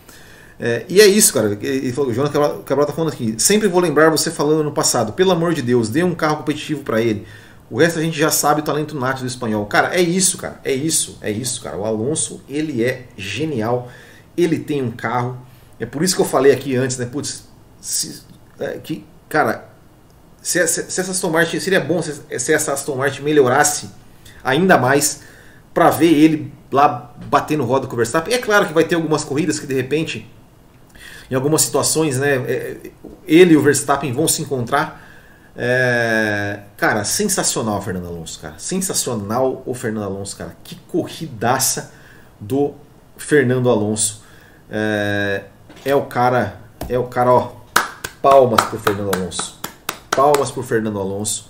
[0.64, 1.58] É, e é isso, cara.
[1.60, 3.36] Ele falou, o Jonas Cabral, tá falando aqui.
[3.38, 5.14] Sempre vou lembrar você falando no passado.
[5.14, 7.26] Pelo amor de Deus, dê um carro competitivo para ele.
[7.70, 9.66] O resto a gente já sabe o talento nato do espanhol.
[9.66, 10.60] Cara, é isso, cara.
[10.64, 11.78] É isso, é isso, cara.
[11.78, 13.90] O Alonso, ele é genial.
[14.38, 15.38] Ele tem um carro
[15.82, 17.08] é por isso que eu falei aqui antes, né?
[17.08, 17.44] Putz,
[17.82, 18.22] se,
[18.60, 19.68] é, que, cara,
[20.40, 23.90] se, se, se, essa Aston Martin, seria bom se, se essa Aston Martin melhorasse
[24.44, 25.24] ainda mais
[25.74, 28.32] para ver ele lá batendo roda com o Verstappen.
[28.32, 30.30] É claro que vai ter algumas corridas que de repente,
[31.32, 32.78] em algumas situações, né, é,
[33.26, 35.02] ele e o Verstappen vão se encontrar.
[35.56, 38.56] É, cara, sensacional o Fernando Alonso, cara.
[38.58, 40.58] Sensacional o Fernando Alonso, cara.
[40.62, 41.94] Que corridaça
[42.38, 42.74] do
[43.16, 44.24] Fernando Alonso.
[44.70, 45.46] É,
[45.86, 47.54] é o cara, é o cara, ó,
[48.22, 49.58] palmas pro Fernando Alonso.
[50.10, 51.50] Palmas pro Fernando Alonso.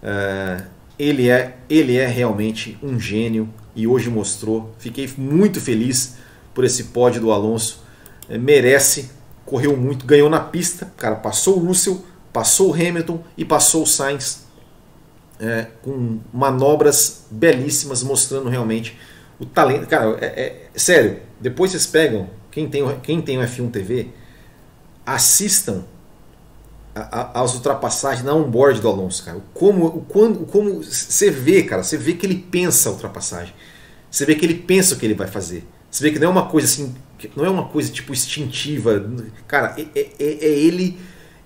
[0.00, 0.62] É,
[0.96, 4.72] ele é, ele é realmente um gênio e hoje mostrou.
[4.78, 6.16] Fiquei muito feliz
[6.54, 7.89] por esse pódio do Alonso.
[8.30, 9.10] É, merece,
[9.44, 13.86] correu muito, ganhou na pista, cara, passou o Russell, passou o Hamilton e passou o
[13.86, 14.46] Sainz
[15.40, 18.96] é, com manobras belíssimas, mostrando realmente
[19.38, 19.86] o talento.
[19.88, 24.08] Cara, é, é, sério, depois vocês pegam quem tem, quem tem o F1 TV,
[25.04, 25.84] assistam
[26.94, 29.40] as ultrapassagens na onboard do Alonso, cara.
[29.54, 33.54] Como, quando, como você vê, cara, você vê que ele pensa a ultrapassagem.
[34.10, 35.66] Você vê que ele pensa o que ele vai fazer.
[35.90, 36.94] Você vê que não é uma coisa assim,
[37.36, 39.04] não é uma coisa tipo instintiva.
[39.48, 40.98] Cara, é, é, é, é ele.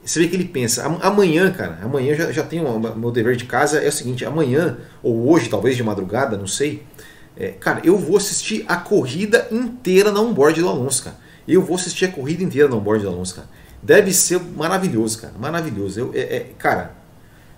[0.04, 0.84] Você vê que ele pensa.
[1.00, 2.78] Amanhã, cara, amanhã eu já, já tenho.
[2.78, 6.82] Meu dever de casa é o seguinte: amanhã, ou hoje, talvez de madrugada, não sei
[7.36, 11.16] é, cara, eu vou assistir a corrida inteira na onboard do Alonso, cara.
[11.46, 13.48] Eu vou assistir a corrida inteira na onboard do Alonso, cara.
[13.82, 15.34] Deve ser maravilhoso, cara.
[15.38, 15.98] Maravilhoso.
[15.98, 16.92] Eu, é, é, cara,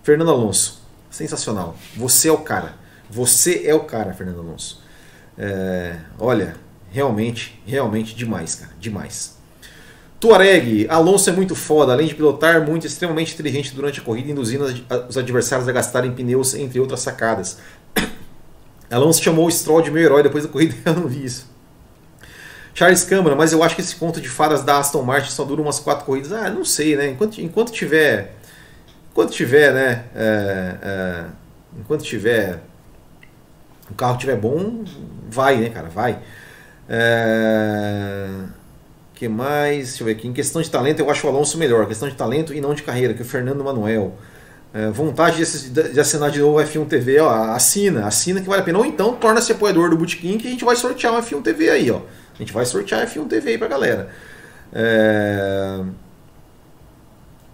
[0.03, 1.77] Fernando Alonso, sensacional.
[1.97, 2.75] Você é o cara.
[3.11, 4.83] Você é o cara, Fernando Alonso.
[5.39, 6.57] É, olha,
[6.91, 8.73] realmente, realmente demais, cara.
[8.79, 9.37] Demais.
[10.19, 14.65] Tuareg, Alonso é muito foda, além de pilotar, muito extremamente inteligente durante a corrida, induzindo
[15.09, 17.59] os adversários a gastarem pneus, entre outras sacadas.
[18.91, 21.55] Alonso chamou o Stroll de meu herói depois da corrida, eu não vi isso.
[22.77, 25.63] Charles Câmara, mas eu acho que esse conto de fadas da Aston Martin só dura
[25.63, 26.31] umas quatro corridas.
[26.31, 27.09] Ah, não sei, né?
[27.09, 28.35] Enquanto, enquanto tiver.
[29.11, 30.05] Enquanto tiver, né?
[30.15, 31.25] É, é,
[31.81, 32.61] enquanto tiver.
[33.91, 34.85] O carro tiver bom,
[35.31, 35.89] vai, né, cara?
[35.89, 36.19] Vai.
[36.89, 38.29] É,
[39.15, 39.89] que mais?
[39.89, 40.29] Deixa eu ver aqui.
[40.29, 41.87] Em questão de talento, eu acho o Alonso melhor.
[41.87, 44.17] Questão de talento e não de carreira, que o Fernando Manuel
[44.77, 48.65] é, vontade de, assinar de novo o F1 TV, ó, assina, assina que vale a
[48.65, 48.79] pena.
[48.79, 51.91] Ou então torna-se apoiador do Bootkin que a gente vai sortear um F1 TV aí,
[51.91, 52.03] ó.
[52.35, 54.11] A gente vai sortear F1 TV aí pra galera.
[54.75, 55.81] É...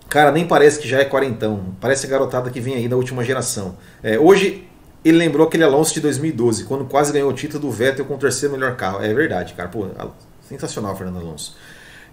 [0.08, 1.76] Cara, nem parece que já é quarentão.
[1.80, 3.76] Parece a garotada que vem aí da última geração.
[4.02, 4.68] É, hoje
[5.04, 8.18] ele lembrou aquele Alonso de 2012, quando quase ganhou o título do Vettel com o
[8.18, 9.02] terceiro melhor carro.
[9.02, 9.68] É verdade, cara.
[9.68, 9.86] Pô,
[10.48, 11.56] sensacional, Fernando Alonso.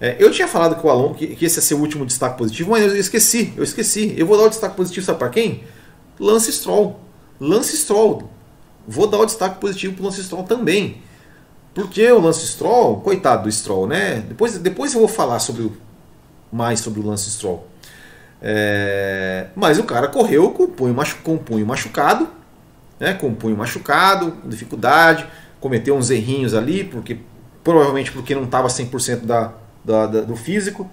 [0.02, 2.38] É, eu tinha falado que, o Alon, que, que, esse ia ser o último destaque
[2.38, 4.16] positivo, mas eu esqueci, eu esqueci.
[4.18, 5.64] Eu vou dar o destaque positivo, sabe para quem?
[6.20, 7.00] Lance Stroll.
[7.40, 8.30] Lance Stroll.
[8.88, 11.02] Vou dar o destaque positivo pro Lance Stroll também.
[11.74, 14.24] Porque o Lance Stroll, coitado do Stroll, né?
[14.28, 15.78] Depois, depois eu vou falar sobre o,
[16.52, 17.68] mais sobre o Lance Stroll.
[18.42, 22.30] É, mas o cara correu com o punho, machu, com o punho machucado,
[23.00, 23.14] né?
[23.14, 25.26] com o punho machucado, com dificuldade,
[25.60, 27.18] cometeu uns errinhos ali, porque
[27.64, 30.90] provavelmente porque não estava 100% da, da, da, do físico.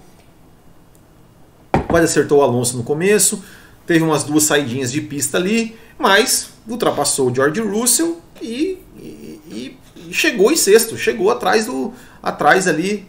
[1.87, 3.43] Quase acertou o Alonso no começo,
[3.85, 10.13] teve umas duas saidinhas de pista ali, mas ultrapassou o George Russell e, e, e
[10.13, 13.07] chegou em sexto, chegou atrás do atrás ali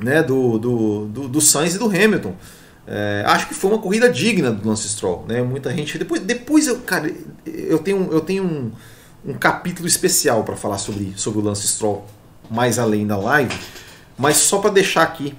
[0.00, 2.34] né, do, do, do, do Sainz e do Hamilton.
[2.86, 5.42] É, acho que foi uma corrida digna do Lance Stroll, né?
[5.42, 7.12] Muita gente depois, depois eu, cara,
[7.44, 8.72] eu tenho, eu tenho um,
[9.24, 12.06] um capítulo especial para falar sobre, sobre o Lance Stroll
[12.48, 13.58] mais além da live,
[14.16, 15.34] mas só para deixar aqui,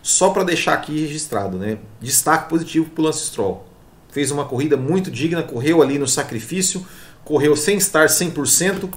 [0.00, 1.78] só para deixar aqui registrado, né?
[2.00, 3.66] Destaque positivo para o Lance Stroll.
[4.10, 6.86] Fez uma corrida muito digna, correu ali no sacrifício,
[7.24, 8.88] correu sem estar 100%,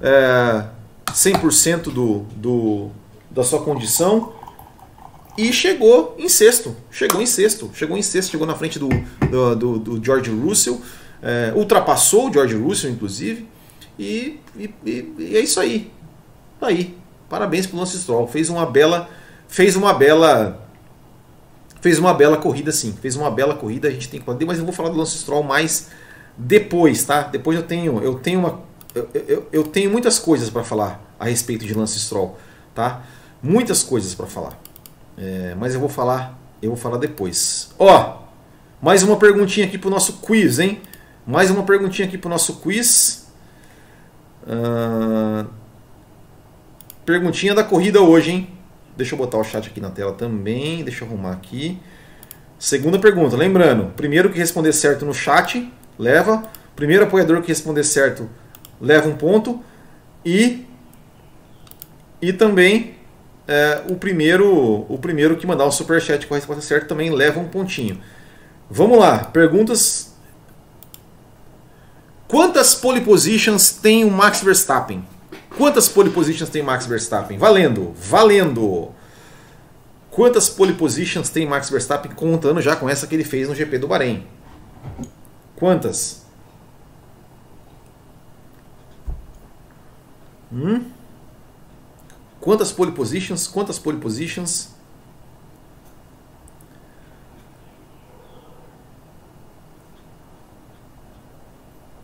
[0.00, 0.64] é,
[1.12, 2.90] 100% do, do,
[3.30, 4.32] da sua condição
[5.38, 6.76] e chegou em sexto.
[6.90, 8.88] Chegou em sexto, chegou em sexto, chegou na frente do,
[9.30, 10.82] do, do, do George Russell.
[11.22, 13.48] é, ultrapassou o George Russell, inclusive,
[13.96, 15.92] e, e, e, é isso aí.
[16.58, 16.98] Tá aí.
[17.28, 18.26] Parabéns pro Lance Stroll.
[18.26, 19.08] Fez uma bela.
[19.46, 20.66] Fez uma bela.
[21.80, 22.92] Fez uma bela corrida, sim.
[23.00, 23.86] Fez uma bela corrida.
[23.86, 25.88] A gente tem que mas eu vou falar do Lance Stroll mais
[26.36, 27.22] depois, tá?
[27.22, 28.60] Depois eu tenho, eu tenho uma,
[28.92, 32.36] eu, eu, eu tenho muitas coisas para falar a respeito de Lance Stroll,
[32.74, 33.02] tá?
[33.42, 34.58] Muitas coisas para falar.
[35.20, 37.74] É, mas eu vou falar, eu vou falar depois.
[37.78, 38.22] Ó,
[38.80, 40.80] mais uma perguntinha aqui pro nosso quiz, hein?
[41.26, 43.28] Mais uma perguntinha aqui pro nosso quiz.
[44.44, 45.48] Uh,
[47.04, 48.50] perguntinha da corrida hoje, hein?
[48.96, 50.84] Deixa eu botar o chat aqui na tela também.
[50.84, 51.80] Deixa eu arrumar aqui.
[52.58, 53.36] Segunda pergunta.
[53.36, 56.42] Lembrando, primeiro que responder certo no chat, leva.
[56.76, 58.30] Primeiro apoiador que responder certo,
[58.80, 59.60] leva um ponto.
[60.24, 60.64] E,
[62.22, 62.97] e também
[63.48, 67.40] é, o, primeiro, o primeiro que mandar o superchat com a resposta certa também leva
[67.40, 67.98] um pontinho.
[68.70, 70.14] Vamos lá, perguntas.
[72.28, 75.02] Quantas pole positions tem o Max Verstappen?
[75.56, 77.38] Quantas pole positions tem Max Verstappen?
[77.38, 78.90] Valendo, valendo.
[80.10, 83.78] Quantas pole positions tem Max Verstappen contando já com essa que ele fez no GP
[83.78, 84.26] do Bahrein?
[85.56, 86.26] Quantas?
[90.52, 90.97] Hum?
[92.40, 93.46] Quantas pole positions?
[93.46, 94.74] Quantas pole positions?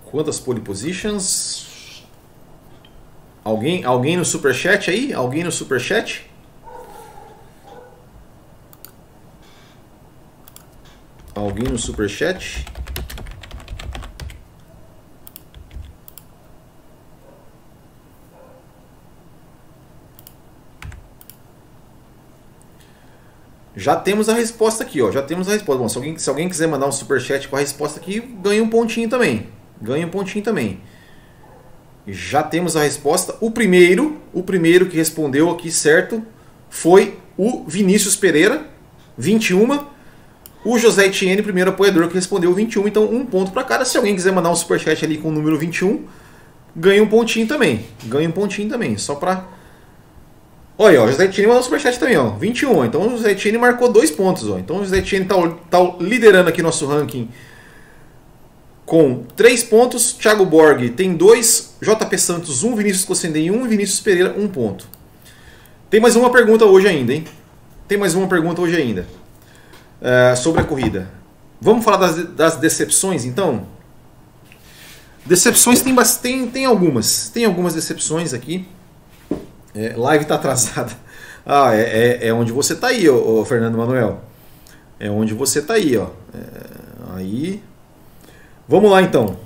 [0.05, 2.05] Quantas pole positions?
[3.45, 5.13] Alguém, alguém no superchat aí?
[5.13, 6.31] Alguém no superchat?
[11.35, 12.65] Alguém no superchat?
[23.77, 25.11] Já temos a resposta aqui, ó.
[25.11, 25.83] Já temos a resposta.
[25.83, 28.63] Bom, se alguém, se alguém quiser mandar um super chat com a resposta aqui, ganha
[28.63, 29.49] um pontinho também.
[29.81, 30.81] Ganha um pontinho também.
[32.07, 33.37] Já temos a resposta.
[33.41, 36.23] O primeiro, o primeiro que respondeu aqui certo
[36.69, 38.67] foi o Vinícius Pereira,
[39.19, 39.87] 21.
[40.65, 43.85] O José Etienne, primeiro apoiador que respondeu 21, então um ponto para cada.
[43.85, 46.05] Se alguém quiser mandar um superchat ali com o número 21,
[46.77, 47.85] ganha um pontinho também.
[48.05, 49.47] Ganha um pontinho também, só para
[50.77, 52.31] Olha, o José Etienne mandou um superchat também, ó.
[52.31, 52.85] 21.
[52.85, 54.59] Então o José Etienne marcou dois pontos, ó.
[54.59, 55.37] Então o José Etienne tá,
[55.71, 57.29] tá liderando aqui nosso ranking
[58.85, 60.13] com 3 pontos.
[60.13, 61.77] Thiago Borg tem 2.
[61.81, 62.69] JP Santos 1.
[62.69, 63.55] Um, Vinícius Cossendem 1.
[63.55, 64.87] Um, Vinícius Pereira 1 um ponto.
[65.89, 67.25] Tem mais uma pergunta hoje ainda, hein?
[67.87, 69.07] Tem mais uma pergunta hoje ainda.
[70.01, 71.11] Uh, sobre a corrida.
[71.61, 73.67] Vamos falar das, das decepções, então?
[75.25, 77.29] Decepções tem, tem, tem algumas.
[77.29, 78.67] Tem algumas decepções aqui.
[79.75, 80.93] É, live tá atrasada.
[81.47, 81.83] Ah, é,
[82.23, 84.23] é, é, onde você tá aí, ô, ô, Fernando Manuel.
[84.99, 86.07] É onde você tá aí, ó.
[86.33, 87.63] É, aí.
[88.67, 89.37] Vamos lá então.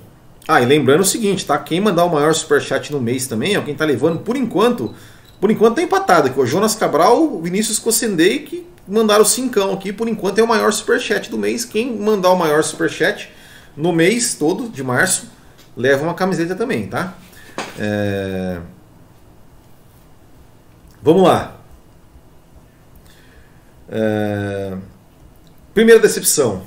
[0.47, 1.57] Ah, e lembrando o seguinte, tá?
[1.57, 4.95] Quem mandar o maior superchat no mês também, ó, quem tá levando, por enquanto,
[5.41, 6.39] por enquanto tá empatado aqui.
[6.39, 10.71] O Jonas Cabral, o Vinícius Cossendei, que mandaram cincão aqui, por enquanto é o maior
[10.71, 11.65] superchat do mês.
[11.65, 13.29] Quem mandar o maior superchat
[13.75, 15.27] no mês todo de março,
[15.75, 17.13] leva uma camiseta também, tá?
[17.77, 18.59] É...
[21.01, 21.57] Vamos lá.
[23.87, 24.77] É...
[25.73, 26.65] Primeira decepção.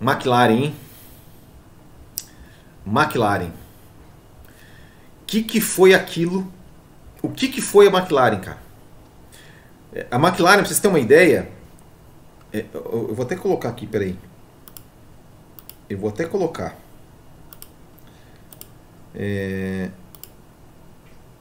[0.00, 0.74] McLaren, hein?
[2.86, 3.50] McLaren.
[5.22, 6.50] O que, que foi aquilo?
[7.22, 8.58] O que, que foi a McLaren, cara?
[9.92, 11.50] É, a McLaren, pra vocês terem uma ideia,
[12.52, 14.18] é, eu vou até colocar aqui, peraí.
[15.88, 16.76] Eu vou até colocar.
[19.14, 19.90] É,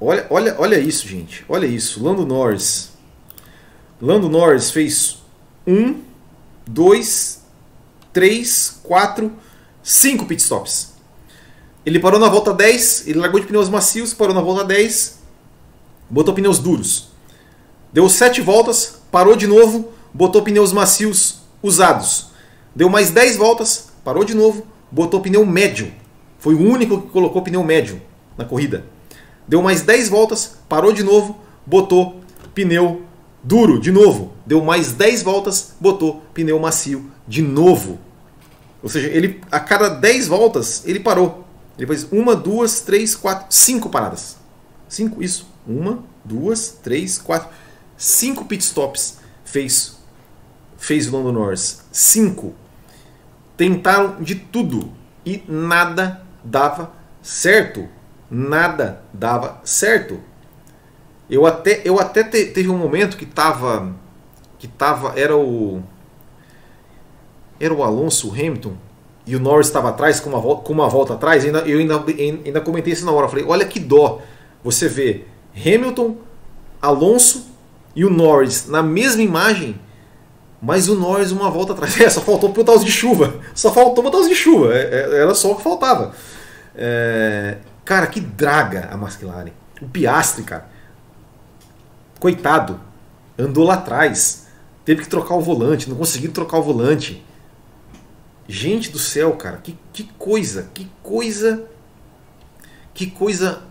[0.05, 1.43] Olha, olha, olha isso, gente.
[1.49, 2.03] Olha isso.
[2.03, 2.91] Lando Norris.
[3.99, 5.17] Lando Norris fez
[5.65, 5.99] um,
[6.67, 7.41] dois,
[8.13, 9.33] três, quatro,
[9.81, 10.93] cinco pitstops.
[11.83, 15.19] Ele parou na volta 10, ele largou de pneus macios, parou na volta 10,
[16.07, 17.09] botou pneus duros.
[17.91, 22.27] Deu sete voltas, parou de novo, botou pneus macios usados.
[22.75, 25.91] Deu mais 10 voltas, parou de novo, botou pneu médio.
[26.37, 27.99] Foi o único que colocou pneu médio
[28.37, 28.85] na corrida.
[29.47, 32.21] Deu mais 10 voltas, parou de novo, botou
[32.53, 33.03] pneu
[33.43, 34.33] duro de novo.
[34.45, 37.99] Deu mais 10 voltas, botou pneu macio de novo.
[38.81, 41.45] Ou seja, ele a cada 10 voltas ele parou.
[41.77, 44.37] Ele fez uma, duas, três, quatro, cinco paradas.
[44.87, 45.47] Cinco, isso.
[45.67, 47.49] Uma, duas, três, quatro,
[47.97, 49.95] cinco pit stops fez
[50.77, 51.81] fez o Lando Norris.
[51.91, 52.53] Cinco.
[53.57, 54.91] Tentaram de tudo
[55.25, 57.87] e nada dava certo
[58.29, 60.19] nada dava certo.
[61.29, 63.93] Eu até, eu até te, teve um momento que tava
[64.57, 65.81] que tava era o
[67.59, 68.75] era o Alonso Hamilton
[69.27, 72.03] e o Norris estava atrás, com uma volta, com uma volta atrás, ainda, eu ainda,
[72.45, 73.27] ainda comentei isso na hora.
[73.27, 74.21] Falei, olha que dó
[74.63, 75.23] você vê
[75.55, 76.17] Hamilton,
[76.81, 77.47] Alonso
[77.95, 79.79] e o Norris na mesma imagem,
[80.61, 81.95] mas o Norris uma volta atrás.
[82.01, 83.35] É, só faltou botar os de chuva.
[83.53, 84.73] Só faltou botar os de chuva.
[84.73, 86.13] É, é, era só o que faltava.
[86.75, 89.51] É, cara, que draga a McLaren.
[89.81, 90.67] O Piastri, cara.
[92.19, 92.79] Coitado.
[93.37, 94.47] Andou lá atrás.
[94.83, 95.89] Teve que trocar o volante.
[95.89, 97.23] Não conseguiu trocar o volante.
[98.47, 101.65] Gente do céu, cara, que, que coisa, que coisa,
[102.93, 103.63] que coisa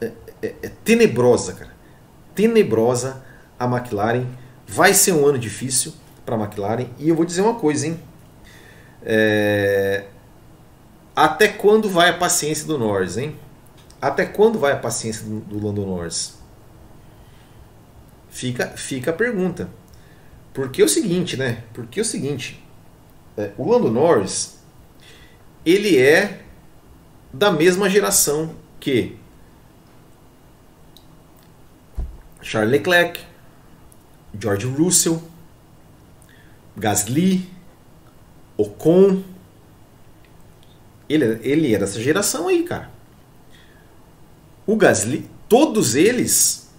[0.00, 1.72] é, é, é tenebrosa, cara.
[2.34, 3.24] Tenebrosa
[3.58, 4.26] a McLaren.
[4.66, 5.92] Vai ser um ano difícil
[6.24, 6.86] para a McLaren.
[6.98, 8.00] E eu vou dizer uma coisa, hein?
[9.02, 10.04] É...
[11.14, 13.38] Até quando vai a paciência do Norris, hein?
[14.04, 16.34] Até quando vai a paciência do, do Lando Norris?
[18.28, 19.70] Fica, fica a pergunta.
[20.52, 21.64] Porque é o seguinte, né?
[21.72, 22.62] Porque é o seguinte.
[23.34, 24.58] É, o Lando Norris,
[25.64, 26.42] ele é
[27.32, 29.16] da mesma geração que
[32.42, 33.24] Charles Leclerc,
[34.38, 35.22] George Russell,
[36.76, 37.48] Gasly,
[38.58, 39.22] Ocon.
[41.08, 42.93] Ele, ele é dessa geração aí, cara.
[44.66, 46.70] O Gasly, todos eles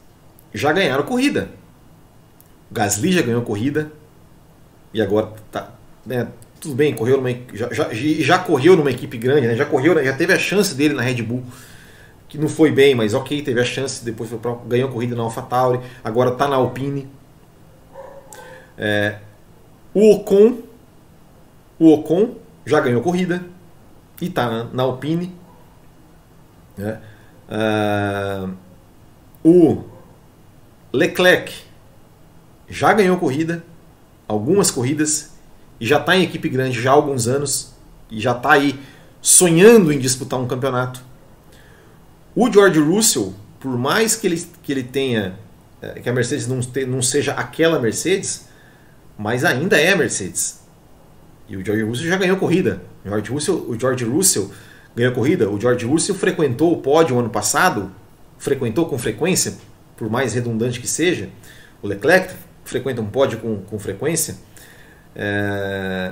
[0.53, 1.49] já ganharam corrida.
[2.71, 3.91] O Gasly já ganhou corrida
[4.93, 5.71] e agora tá,
[6.05, 6.27] né,
[6.59, 9.55] tudo bem, correu numa, já, já, já correu numa equipe grande, né?
[9.55, 11.43] já correu, já teve a chance dele na Red Bull,
[12.27, 15.23] que não foi bem, mas ok, teve a chance, depois foi pra, ganhou corrida na
[15.23, 17.07] AlphaTauri, agora está na Alpine.
[18.77, 19.17] É,
[19.93, 20.59] o Ocon,
[21.77, 23.43] o Ocon já ganhou corrida
[24.21, 25.33] e está na, na, Alpine.
[26.77, 26.99] Né?
[27.49, 28.53] Uh,
[29.43, 29.83] o
[30.91, 31.53] Leclerc
[32.67, 33.63] já ganhou corrida,
[34.27, 35.31] algumas corridas
[35.79, 37.73] e já está em equipe grande já há alguns anos
[38.09, 38.79] e já está aí
[39.21, 41.03] sonhando em disputar um campeonato.
[42.35, 45.37] O George Russell, por mais que ele, que ele tenha
[45.81, 48.47] eh, que a Mercedes não, te, não seja aquela Mercedes,
[49.17, 50.61] mas ainda é a Mercedes.
[51.47, 52.81] E o George Russell já ganhou corrida.
[53.05, 54.51] George Russell, o George Russell
[54.95, 55.49] ganhou corrida.
[55.49, 57.91] O George Russell frequentou o pódio ano passado,
[58.37, 59.55] frequentou com frequência,
[59.97, 61.29] por mais redundante que seja.
[61.81, 62.33] O Leclerc
[62.63, 64.37] frequenta um pódio com, com frequência.
[65.15, 66.11] É...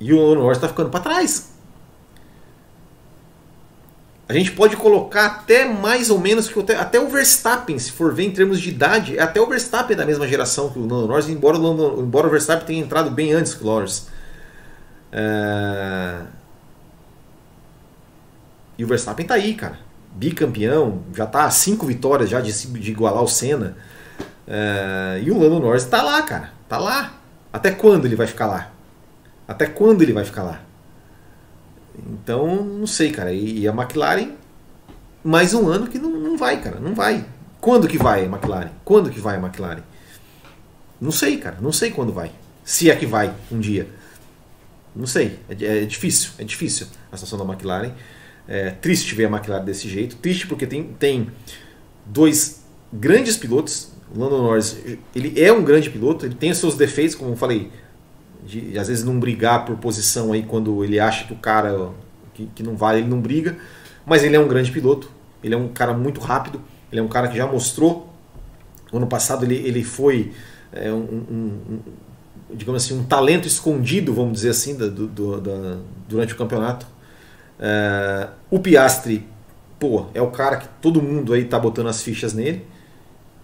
[0.00, 1.52] E o Norris está ficando para trás.
[4.28, 8.24] A gente pode colocar até mais ou menos que até o Verstappen, se for ver
[8.24, 11.30] em termos de idade, até o Verstappen é da mesma geração que o Lando Norris,
[11.30, 14.06] embora o, embora o Verstappen tenha entrado bem antes que o Norris.
[15.10, 16.20] É...
[18.78, 19.78] E o Verstappen tá aí, cara.
[20.14, 23.76] Bicampeão, já tá a cinco vitórias já de, de igualar o Senna.
[24.46, 25.20] É...
[25.22, 26.52] E o Lando Norris tá lá, cara.
[26.68, 27.14] Tá lá.
[27.52, 28.70] Até quando ele vai ficar lá?
[29.46, 30.60] Até quando ele vai ficar lá?
[32.06, 33.32] Então, não sei, cara.
[33.32, 34.32] E, a McLaren,
[35.24, 36.78] mais um ano que não, não vai, cara.
[36.78, 37.24] Não vai.
[37.60, 38.70] Quando que vai a McLaren?
[38.84, 39.82] Quando que vai a McLaren?
[41.00, 41.58] Não sei, cara.
[41.60, 42.30] Não sei quando vai.
[42.64, 43.88] Se é que vai um dia.
[44.94, 45.38] Não sei.
[45.48, 46.32] É, é difícil.
[46.38, 47.92] É difícil a situação da McLaren.
[48.48, 50.16] É triste ver a McLaren desse jeito.
[50.16, 51.28] Triste porque tem, tem
[52.06, 54.78] dois grandes pilotos o Lando Norris,
[55.14, 57.70] ele é um grande piloto, ele tem os seus defeitos, como eu falei,
[58.44, 61.90] de, de às vezes não brigar por posição aí quando ele acha que o cara
[62.32, 63.56] que, que, não vale, ele não briga,
[64.06, 65.10] mas ele é um grande piloto,
[65.42, 68.12] ele é um cara muito rápido, ele é um cara que já mostrou,
[68.92, 70.32] ano passado ele, ele foi
[70.72, 71.80] é, um, um, um,
[72.54, 76.86] digamos assim, um talento escondido, vamos dizer assim, do, do, do durante o campeonato.
[77.58, 79.26] É, o Piastri,
[79.78, 82.66] pô, é o cara que todo mundo aí tá botando as fichas nele.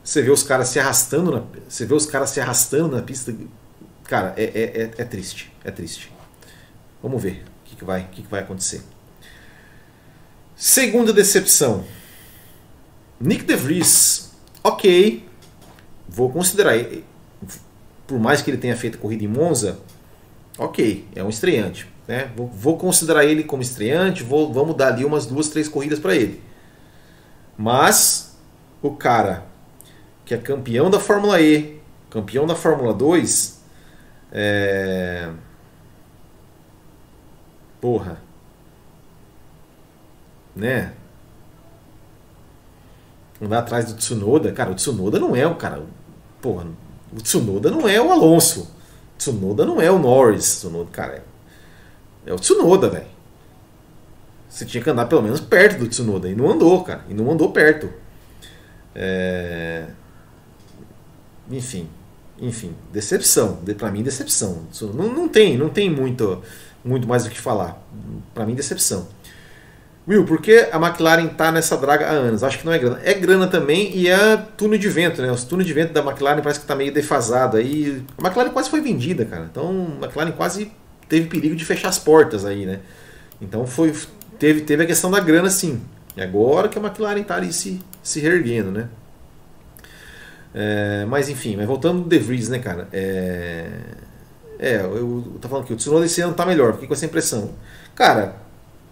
[0.03, 3.35] Você vê os caras se arrastando na, você vê os caras se arrastando na pista.
[4.05, 5.53] Cara, é, é, é, é triste.
[5.65, 6.13] É triste.
[7.03, 8.83] Vamos ver o que, que, vai, o que, que vai acontecer.
[10.55, 11.85] Segunda decepção.
[13.19, 14.31] Nick DeVries.
[14.63, 15.27] Ok.
[16.09, 16.75] Vou considerar.
[18.07, 19.79] Por mais que ele tenha feito corrida em Monza,
[20.59, 21.89] ok, é um estreante.
[22.07, 22.31] Né?
[22.37, 26.15] Vou, vou considerar ele como estreante, vou, vamos dar ali umas duas, três corridas para
[26.15, 26.43] ele.
[27.57, 28.37] Mas
[28.83, 29.47] o cara
[30.25, 31.81] que é campeão da Fórmula E,
[32.11, 33.63] campeão da Fórmula 2,
[34.33, 35.31] é...
[37.81, 38.19] Porra.
[40.57, 40.93] Né?
[43.41, 44.53] Andar atrás do Tsunoda.
[44.53, 45.83] Cara, o Tsunoda não é o cara.
[46.41, 46.67] Porra,
[47.13, 48.63] o Tsunoda não é o Alonso.
[49.15, 50.57] O Tsunoda não é o Norris.
[50.57, 51.23] Tsunoda, cara, é,
[52.27, 53.07] é o Tsunoda, velho.
[54.49, 56.29] Você tinha que andar pelo menos perto do Tsunoda.
[56.29, 57.05] E não andou, cara.
[57.09, 57.91] E não andou perto.
[58.95, 59.87] É
[61.51, 61.89] enfim,
[62.41, 63.59] enfim, decepção.
[63.79, 64.67] Para mim, decepção.
[64.95, 66.43] Não, não tem, não tem muito,
[66.85, 67.83] muito mais o que falar.
[68.35, 69.09] Para mim, decepção.
[70.07, 72.45] Will, por que a McLaren está nessa draga há anos?
[72.45, 73.01] Acho que não é grana.
[73.03, 75.33] É grana também e é túnel de vento, né?
[75.33, 78.05] Os túneis de vento da McLaren parece que está meio defasado aí.
[78.19, 79.49] A McLaren quase foi vendida, cara.
[79.51, 80.71] Então a McLaren quase
[81.09, 82.81] teve perigo de fechar as portas aí, né?
[83.41, 83.93] Então foi
[84.39, 85.81] teve, teve a questão da grana sim.
[86.17, 88.89] E agora que a McLaren está ali se, se reerguendo, né?
[90.55, 92.89] É, mas enfim, mas voltando do De Vries, né, cara?
[92.93, 93.69] É,
[94.59, 97.07] é eu, eu tô falando que o Tsunoda esse ano tá melhor, fiquei com essa
[97.07, 97.55] impressão.
[97.95, 98.45] Cara,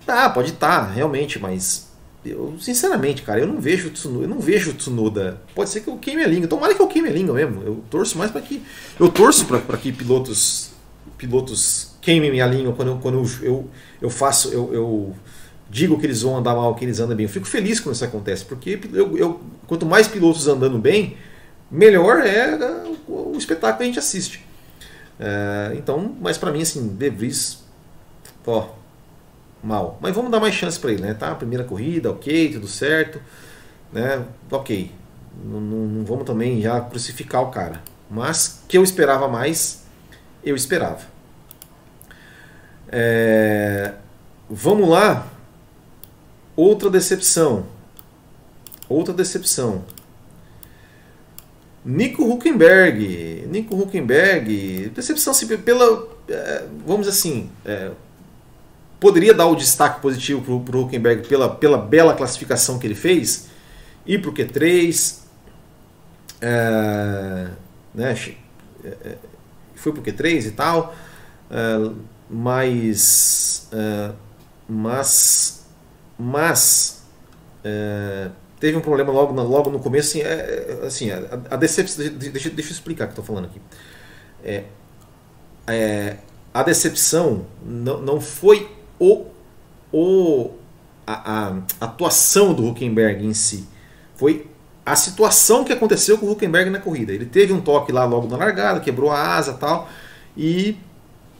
[0.04, 1.88] Tá, pode estar, tá, realmente, mas
[2.24, 5.40] eu, sinceramente, cara, eu não vejo o Tsunoda, eu não vejo Tsunoda.
[5.54, 6.48] Pode ser que eu queime a língua.
[6.48, 7.62] Tomara que eu queime a língua mesmo.
[7.62, 8.62] Eu torço mais para que
[8.98, 10.70] eu torço para que pilotos
[11.16, 13.70] pilotos queimem minha língua quando eu, quando eu, eu,
[14.02, 15.16] eu faço eu, eu,
[15.70, 17.24] digo que eles vão andar mal, que eles andam bem.
[17.24, 21.16] Eu fico feliz quando isso acontece, porque eu, eu quanto mais pilotos andando bem,
[21.70, 22.54] melhor é
[23.08, 24.44] o, o espetáculo que a gente assiste.
[25.18, 27.64] É, então, mas para mim assim, De Vries,
[28.46, 28.68] ó,
[29.62, 29.98] mal.
[30.02, 31.14] Mas vamos dar mais chance para ele, né?
[31.14, 33.20] Tá, primeira corrida, ok, tudo certo,
[33.92, 34.24] né?
[34.50, 34.90] Ok.
[35.44, 37.82] Não, não, não, vamos também já crucificar o cara.
[38.10, 39.84] Mas que eu esperava mais,
[40.44, 41.11] eu esperava.
[42.92, 43.94] É...
[44.48, 45.26] Vamos lá.
[46.54, 47.66] Outra decepção.
[48.88, 49.84] Outra decepção.
[51.84, 53.46] Nico Huckenberg.
[53.48, 54.90] Nico Huckenberg.
[54.94, 56.06] Decepção assim, pela.
[56.28, 57.50] É, vamos assim.
[57.64, 57.90] É,
[59.02, 63.48] poderia dar o destaque positivo para o Huckenberg pela, pela bela classificação que ele fez,
[64.06, 65.18] ir para o Q3,
[66.40, 67.48] é,
[67.92, 68.14] né,
[68.84, 69.16] é, é,
[69.74, 70.94] foi para o Q3 e tal,
[71.50, 71.90] é,
[72.32, 74.12] mas, é,
[74.66, 75.66] mas,
[76.18, 77.04] mas
[77.62, 80.22] é, teve um problema logo, logo no começo, assim,
[80.86, 81.18] assim a,
[81.50, 83.60] a decepção, deixa, deixa eu explicar o que estou falando aqui.
[84.42, 84.64] É,
[86.54, 89.26] a decepção não, não foi o,
[89.92, 90.52] o,
[91.06, 91.48] a,
[91.80, 93.68] a atuação do Huckenberg em si.
[94.14, 94.46] Foi
[94.86, 97.12] a situação que aconteceu com o Huckenberg na corrida.
[97.12, 99.88] Ele teve um toque lá logo na largada, quebrou a asa tal,
[100.36, 100.78] e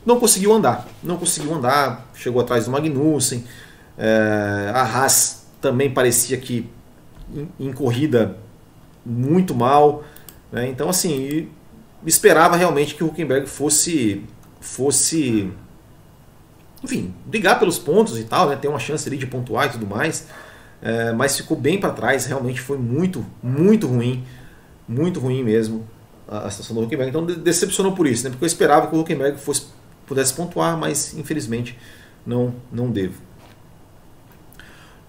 [0.05, 0.86] não conseguiu andar.
[1.03, 3.44] Não conseguiu andar, chegou atrás do Magnussen.
[3.96, 6.68] É, a Haas também parecia que
[7.34, 8.36] em, em corrida
[9.05, 10.05] muito mal.
[10.50, 10.68] Né?
[10.68, 11.48] Então, assim,
[12.07, 14.24] esperava realmente que o Huckenberg fosse,
[14.61, 15.53] fosse
[16.82, 19.86] enfim, brigar pelos pontos e tal, né, ter uma chance ali de pontuar e tudo
[19.86, 20.26] mais,
[20.80, 24.24] é, mas ficou bem para trás, realmente foi muito, muito ruim,
[24.88, 25.86] muito ruim mesmo
[26.28, 29.00] a, a situação do Huckenberg, então decepcionou por isso, né, porque eu esperava que o
[29.00, 29.66] Huckenberg fosse,
[30.12, 31.78] pudesse pontuar, mas infelizmente
[32.26, 33.20] não, não devo.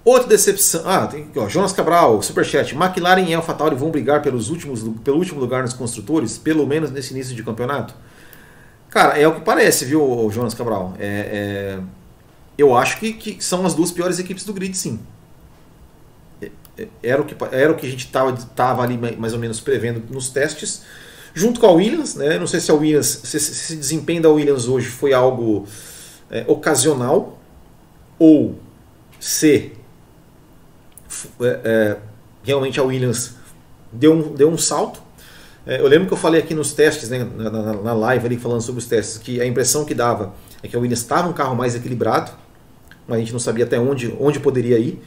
[0.05, 0.81] Outra decepção.
[0.85, 2.75] Ah, tem aqui, ó, Jonas Cabral, Superchat.
[2.75, 7.13] McLaren e AlphaTauri vão brigar pelos últimos, pelo último lugar nos construtores, pelo menos nesse
[7.13, 7.93] início de campeonato?
[8.89, 10.93] Cara, é o que parece, viu, Jonas Cabral?
[10.99, 11.07] É,
[11.77, 11.79] é,
[12.57, 14.99] eu acho que, que são as duas piores equipes do grid, sim.
[16.41, 19.61] É, é, era o que, era o que a gente estava ali mais ou menos
[19.61, 20.83] prevendo nos testes,
[21.33, 22.15] junto com a Williams.
[22.15, 22.37] Né?
[22.37, 25.65] Não sei se a Williams, se esse desempenho da Williams hoje foi algo
[26.29, 27.39] é, ocasional
[28.19, 28.55] ou
[29.19, 29.71] se
[31.41, 31.97] é, é,
[32.43, 33.35] realmente a Williams
[33.91, 35.01] deu um, deu um salto.
[35.65, 38.37] É, eu lembro que eu falei aqui nos testes, né, na, na, na, live ali
[38.37, 41.33] falando sobre os testes, que a impressão que dava é que a Williams estava um
[41.33, 42.31] carro mais equilibrado,
[43.07, 45.01] mas a gente não sabia até onde, onde poderia ir.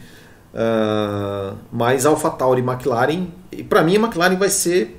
[0.54, 4.98] Uh, mas AlphaTauri e McLaren, e para mim a McLaren vai ser,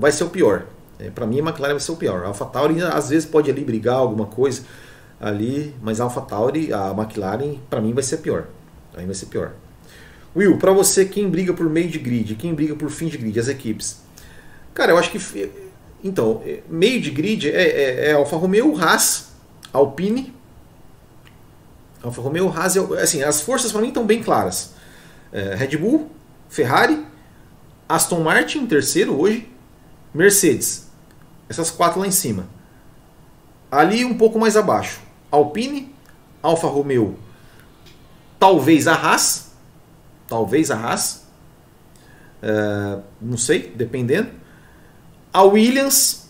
[0.00, 0.64] vai ser o pior.
[0.98, 2.24] É, para mim a McLaren vai ser o pior.
[2.24, 4.62] A AlphaTauri às vezes pode ali brigar alguma coisa
[5.20, 8.46] ali, mas a AlphaTauri, a McLaren, para mim vai ser pior.
[8.96, 9.52] Aí vai ser pior.
[10.34, 13.38] Will, para você quem briga por meio de grid, quem briga por fim de grid,
[13.38, 14.00] as equipes.
[14.72, 15.50] Cara, eu acho que.
[16.02, 19.32] Então, meio de grid é, é, é Alfa Romeo, Haas,
[19.72, 20.32] Alpine.
[22.02, 24.72] Alfa Romeo, Haas, assim, as forças para mim estão bem claras.
[25.32, 26.10] É, Red Bull,
[26.48, 27.04] Ferrari,
[27.88, 29.48] Aston Martin, terceiro hoje,
[30.14, 30.88] Mercedes.
[31.48, 32.46] Essas quatro lá em cima.
[33.70, 35.00] Ali um pouco mais abaixo,
[35.30, 35.94] Alpine,
[36.42, 37.16] Alfa Romeo,
[38.38, 39.52] talvez a Haas,
[40.26, 41.24] talvez a Haas,
[42.42, 44.30] é, não sei, dependendo
[45.32, 46.28] a Williams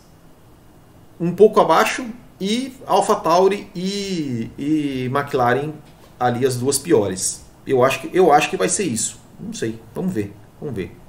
[1.18, 2.07] um pouco abaixo
[2.41, 5.72] e AlphaTauri e, e McLaren
[6.18, 7.43] ali as duas piores.
[7.66, 9.18] Eu acho que eu acho que vai ser isso.
[9.39, 10.99] Não sei, vamos ver, vamos ver.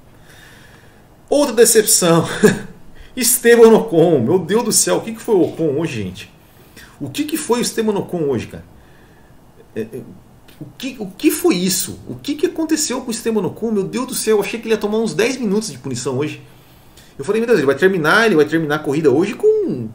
[1.32, 2.28] Outra decepção.
[3.16, 6.30] Esteban Ocon, meu Deus do céu, o que, que foi o Ocon hoje, gente?
[7.00, 8.64] O que, que foi o Esteban Ocon hoje, cara?
[9.74, 10.02] É, é,
[10.60, 11.98] o que, o que foi isso?
[12.06, 13.70] O que, que aconteceu com o Esteban Ocon?
[13.70, 16.18] Meu Deus do céu, eu achei que ele ia tomar uns 10 minutos de punição
[16.18, 16.42] hoje.
[17.18, 19.88] Eu falei, meu Deus, ele vai terminar, ele vai terminar a corrida hoje com.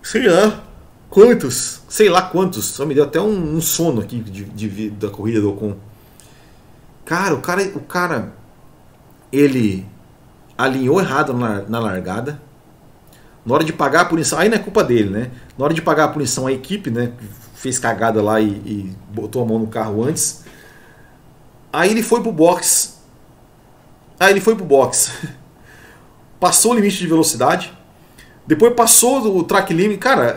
[0.00, 0.64] Sei lá.
[1.08, 1.82] Quantos?
[1.88, 2.66] Sei lá quantos.
[2.66, 5.76] Só me deu até um, um sono aqui de, de, da corrida do Ocon.
[7.04, 7.64] Cara, o cara.
[7.74, 8.32] O cara.
[9.32, 9.89] Ele
[10.64, 12.40] alinhou errado na, na largada.
[13.44, 14.38] Na hora de pagar a punição.
[14.38, 15.30] Aí não é culpa dele, né?
[15.56, 17.12] Na hora de pagar a punição, a equipe, né?
[17.54, 20.44] Fez cagada lá e, e botou a mão no carro antes.
[21.72, 23.00] Aí ele foi pro box.
[24.18, 25.12] Aí ele foi pro box.
[26.38, 27.72] passou o limite de velocidade.
[28.46, 29.98] Depois passou o track limit.
[29.98, 30.36] Cara,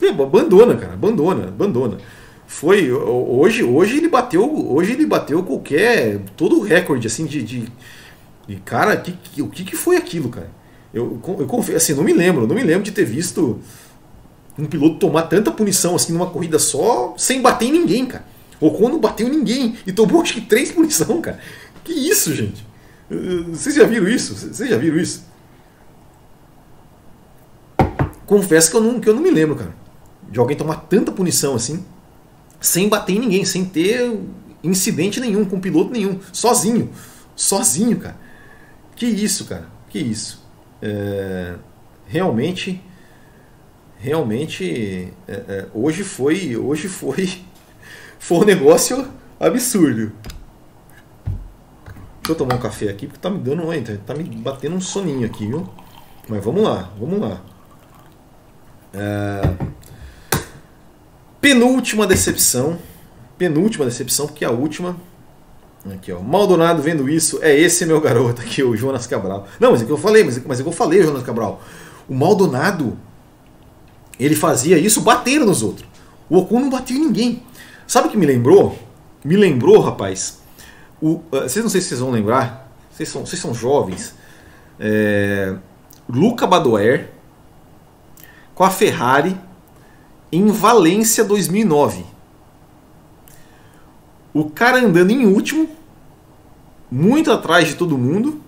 [0.00, 0.94] é, abandona, cara.
[0.94, 1.98] Abandona, abandona.
[2.46, 2.90] Foi.
[2.90, 4.72] Hoje, hoje ele bateu.
[4.72, 6.20] Hoje ele bateu qualquer.
[6.36, 7.42] todo o recorde assim de.
[7.42, 7.68] de,
[8.46, 10.50] de cara, que, que, o que, que foi aquilo, cara?
[10.92, 13.60] Eu, eu confesso, assim, não me lembro, não me lembro de ter visto
[14.56, 18.24] um piloto tomar tanta punição assim numa corrida só, sem bater em ninguém, cara.
[18.60, 21.40] Ocon não bateu em ninguém e tomou acho que três punição, cara.
[21.82, 22.64] Que isso, gente?
[23.50, 24.34] Vocês já viram isso?
[24.34, 25.24] Vocês já viram isso?
[28.26, 29.74] Confesso que eu não, que eu não me lembro, cara,
[30.30, 31.84] de alguém tomar tanta punição assim,
[32.60, 34.18] sem bater em ninguém, sem ter
[34.62, 36.90] incidente nenhum, com piloto nenhum, sozinho.
[37.36, 38.23] Sozinho, cara.
[38.96, 39.68] Que isso, cara.
[39.88, 40.44] Que isso.
[40.80, 41.54] É,
[42.06, 42.82] realmente,
[43.98, 47.42] realmente, é, é, hoje foi, hoje foi,
[48.18, 50.12] foi um negócio absurdo.
[52.24, 53.64] Deixa eu tomar um café aqui, porque tá me dando.
[54.06, 55.68] Tá me batendo um soninho aqui, viu?
[56.26, 57.42] Mas vamos lá, vamos lá.
[58.94, 59.42] É...
[61.38, 62.78] Penúltima decepção.
[63.36, 64.96] Penúltima decepção, porque a última.
[65.92, 66.20] Aqui, ó.
[66.20, 67.38] Maldonado vendo isso.
[67.42, 69.46] É esse meu garoto aqui, o Jonas Cabral.
[69.60, 71.62] Não, mas é que eu falei, mas, mas é que eu falei, Jonas Cabral.
[72.08, 72.96] O Maldonado,
[74.18, 75.86] ele fazia isso batendo nos outros.
[76.28, 77.42] O Ocon não batia em ninguém.
[77.86, 78.78] Sabe o que me lembrou?
[79.22, 80.38] Me lembrou, rapaz,
[81.00, 84.14] o, uh, vocês não sei se vocês vão lembrar, vocês são, vocês são jovens.
[84.78, 85.54] É,
[86.08, 87.10] Luca Badoer
[88.54, 89.38] com a Ferrari
[90.30, 92.04] em Valência 2009.
[94.34, 95.68] O cara andando em último,
[96.90, 98.40] muito atrás de todo mundo,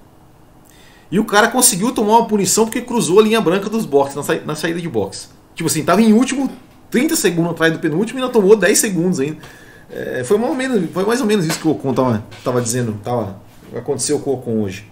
[1.10, 4.22] e o cara conseguiu tomar uma punição porque cruzou a linha branca dos boxes, na,
[4.24, 5.30] sa na saída de box.
[5.54, 6.50] Tipo assim, tava em último,
[6.90, 9.38] 30 segundos atrás do penúltimo e ainda tomou 10 segundos ainda.
[9.88, 12.60] É, foi, mais ou menos, foi mais ou menos isso que o Ocon tava, tava
[12.60, 13.40] dizendo, tava,
[13.74, 14.90] aconteceu com o Ocon hoje.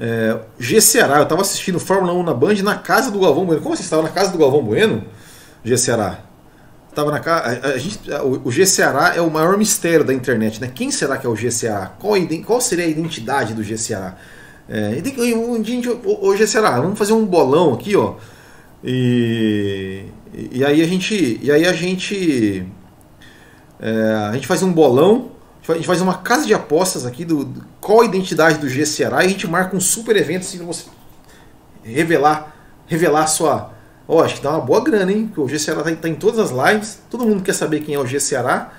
[0.00, 3.60] É, G Ceará, eu estava assistindo Fórmula 1 na Band na casa do Galvão Bueno.
[3.60, 5.04] Como você estava na casa do Galvão Bueno?
[5.64, 6.20] G Ceará.
[6.98, 7.60] Tava na casa.
[7.62, 10.68] A, a gente, o, o G Ceará é o maior mistério da internet, né?
[10.74, 11.94] Quem será que é o G Ceará?
[11.96, 14.16] Qual, qual seria a identidade do G Ceará?
[14.68, 15.00] É,
[15.36, 15.80] um dia,
[16.36, 18.16] G Ceará, vamos fazer um bolão aqui, ó.
[18.82, 20.06] E,
[20.50, 22.66] e aí a gente, e aí a gente
[23.78, 25.30] é, a gente faz um bolão,
[25.68, 28.84] a gente faz uma casa de apostas aqui do, do qual a identidade do G
[28.84, 30.86] Ceará e a gente marca um super evento assim, você
[31.84, 32.56] revelar,
[32.88, 33.77] revelar sua.
[34.08, 35.26] Ó, oh, acho que dá uma boa grana, hein?
[35.26, 37.94] Porque o G Ceará tá, tá, em todas as lives, todo mundo quer saber quem
[37.94, 38.72] é o G Ceará.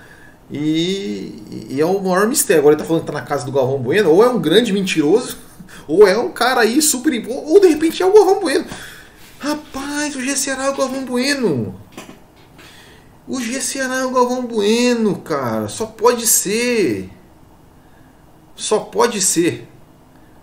[0.52, 2.62] E, e é o maior mistério.
[2.62, 4.74] Agora ele tá falando que tá na casa do Galvão Bueno, ou é um grande
[4.74, 5.38] mentiroso,
[5.88, 7.24] ou é um cara aí super.
[7.30, 8.66] Ou, ou de repente é o Galvão Bueno.
[9.38, 11.76] Rapaz, o G Ceará é o Galvão Bueno.
[13.30, 15.68] O GCA é o Galvão Bueno, cara.
[15.68, 17.12] Só pode ser.
[18.56, 19.68] Só pode ser.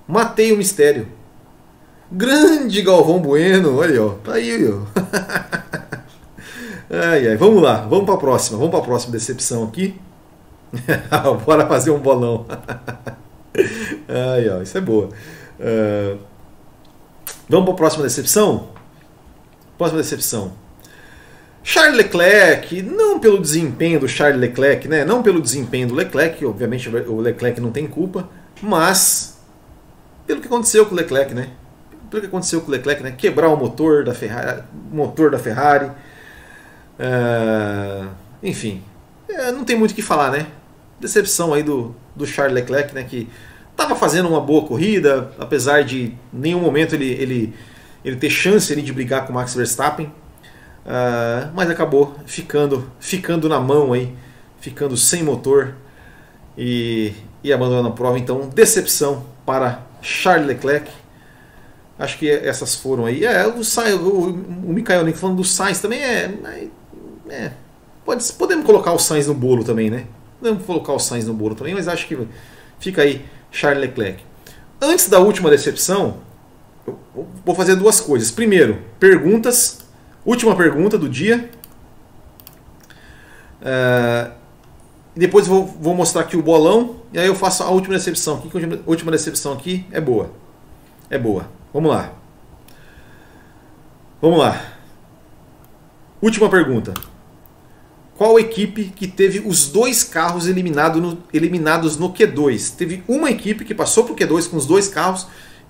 [0.07, 1.09] Matei o mistério.
[2.11, 3.79] Grande Galvão Bueno.
[3.79, 4.11] Olha, ó.
[4.11, 4.81] Tá aí, ó.
[6.91, 7.37] ai, ai.
[7.37, 7.87] Vamos lá.
[7.89, 8.59] Vamos para a próxima.
[8.59, 9.99] Vamos para a próxima decepção aqui.
[11.45, 12.47] Bora fazer um bolão.
[14.09, 14.63] ai, ó.
[14.63, 15.09] Isso é boa.
[15.59, 16.19] Uh...
[17.49, 18.69] Vamos para a próxima decepção?
[19.79, 20.53] Próxima decepção.
[21.63, 25.05] Charles Leclerc, não pelo desempenho do Charles Leclerc, né?
[25.05, 28.29] não pelo desempenho do Leclerc, obviamente o Leclerc não tem culpa,
[28.63, 29.37] mas
[30.27, 31.51] pelo que aconteceu com o Leclerc, né?
[32.11, 33.13] Pelo que aconteceu com o Leclerc, né?
[33.13, 35.91] Quebrar o motor da Ferrari, motor da Ferrari.
[36.99, 38.09] Uh,
[38.43, 38.83] enfim,
[39.29, 40.47] é, não tem muito o que falar, né?
[41.01, 43.03] Decepção aí do, do Charles Leclerc, né?
[43.03, 43.29] Que
[43.71, 47.55] estava fazendo uma boa corrida, apesar de nenhum momento ele, ele,
[48.05, 50.07] ele ter chance ali, de brigar com o Max Verstappen.
[50.87, 54.15] Uh, mas acabou ficando, ficando na mão aí,
[54.61, 55.75] ficando sem motor
[56.57, 58.19] e, e abandonando a prova.
[58.19, 60.91] Então, decepção para Charles Leclerc.
[61.99, 63.25] Acho que essas foram aí.
[63.25, 66.35] É, o, o, o Mikael Nick falando do Sainz também é.
[67.29, 67.53] é
[68.05, 70.07] pode, podemos colocar o Sainz no bolo também, né?
[70.39, 72.19] Podemos colocar o Sainz no bolo também, mas acho que
[72.79, 74.23] fica aí Charles Leclerc.
[74.81, 76.19] Antes da última decepção,
[77.45, 78.31] vou fazer duas coisas.
[78.31, 79.87] Primeiro, perguntas
[80.27, 81.49] Última pergunta do dia.
[83.63, 84.33] Uh,
[85.15, 86.97] depois vou, vou, mostrar aqui o bolão.
[87.13, 88.51] e aí eu faço a última decepção aqui.
[88.53, 90.33] A última decepção aqui é boa.
[91.09, 91.49] É boa.
[91.77, 92.11] Vamos lá.
[94.23, 94.65] Vamos lá.
[96.23, 96.95] Última pergunta.
[98.17, 102.77] Qual equipe que teve os dois carros eliminado no, eliminados no Q2?
[102.77, 105.27] Teve uma equipe que passou para o Q2 com os dois carros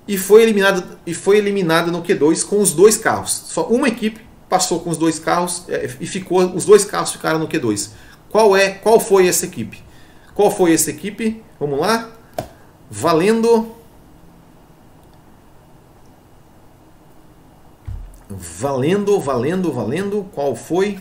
[0.06, 3.32] e foi eliminado e foi eliminada no Q2 com os dois carros.
[3.46, 7.40] Só uma equipe passou com os dois carros é, e ficou os dois carros ficaram
[7.40, 7.90] no Q2.
[8.30, 8.70] Qual é?
[8.70, 9.82] Qual foi essa equipe?
[10.36, 11.42] Qual foi essa equipe?
[11.58, 12.12] Vamos lá.
[12.88, 13.75] Valendo
[18.38, 20.28] Valendo, valendo, valendo.
[20.34, 20.98] Qual foi?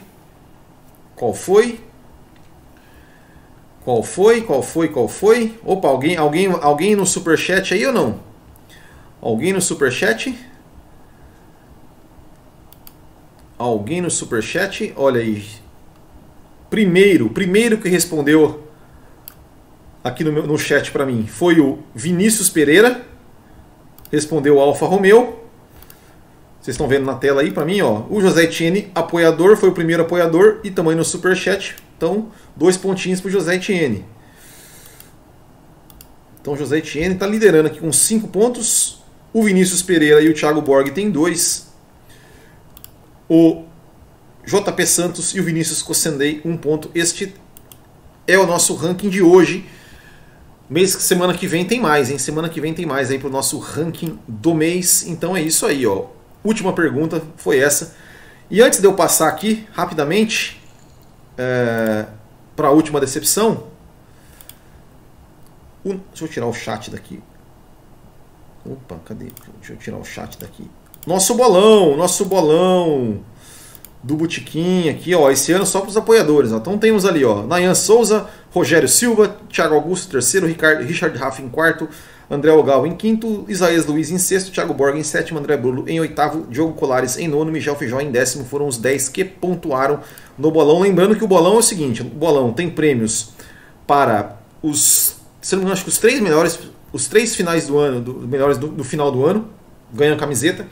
[1.18, 1.82] Qual foi?
[3.84, 4.42] Qual foi?
[4.42, 4.88] Qual foi?
[4.88, 5.60] Qual foi?
[5.64, 8.20] Opa, alguém, alguém, alguém no superchat aí ou não?
[9.22, 10.34] Alguém no superchat?
[13.58, 14.94] Alguém no superchat?
[14.96, 15.46] Olha aí.
[16.70, 18.64] Primeiro, primeiro que respondeu
[20.04, 23.06] aqui no, no chat para mim foi o Vinícius Pereira.
[24.10, 25.45] Respondeu Alfa Romeo.
[26.66, 28.06] Vocês estão vendo na tela aí para mim, ó.
[28.10, 31.76] O José Etienne, apoiador, foi o primeiro apoiador e também no superchat.
[31.96, 34.04] Então, dois pontinhos para o José Etienne.
[36.42, 39.00] Então, José Etienne está liderando aqui com cinco pontos.
[39.32, 41.68] O Vinícius Pereira e o Thiago Borg têm dois.
[43.30, 43.66] O
[44.44, 46.90] JP Santos e o Vinícius Cossendei, um ponto.
[46.96, 47.36] Este
[48.26, 49.66] é o nosso ranking de hoje.
[50.68, 52.18] Mês semana que vem tem mais, hein?
[52.18, 55.06] Semana que vem tem mais aí pro nosso ranking do mês.
[55.06, 56.16] Então é isso aí, ó
[56.46, 57.96] última pergunta foi essa.
[58.50, 60.62] E antes de eu passar aqui, rapidamente,
[61.38, 62.06] é,
[62.56, 63.68] para a última decepção,
[65.84, 67.22] deixa eu tirar o chat daqui.
[68.66, 69.28] Opa, cadê?
[69.58, 70.70] Deixa eu tirar o chat daqui.
[71.06, 73.22] Nosso bolão, nosso bolão
[74.02, 76.52] do Botequim aqui, ó, esse ano só para os apoiadores.
[76.52, 76.58] Ó.
[76.58, 81.90] Então temos ali, ó, Nayan Souza, Rogério Silva, Thiago Augusto, terceiro, Richard Raff em quarto,
[82.30, 86.00] André Ogal em quinto, Isaías Luiz em sexto, Thiago Borg em sétimo, André Brulo em
[86.00, 88.46] oitavo, Diogo Colares em nono, Michel Feijó em décimo.
[88.46, 90.00] Foram os 10 que pontuaram
[90.38, 90.80] no bolão.
[90.80, 93.30] Lembrando que o bolão é o seguinte: o bolão tem prêmios
[93.86, 95.18] para os.
[95.42, 96.60] Se não acho que os três melhores,
[96.92, 99.48] os três finais do ano, do, melhores do, do final do ano,
[99.94, 100.68] ganham camiseta.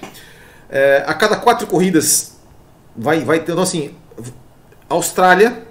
[0.69, 2.37] É, a cada quatro corridas
[2.95, 3.51] vai, vai ter.
[3.51, 3.91] Então, assim,
[4.89, 5.63] Austrália,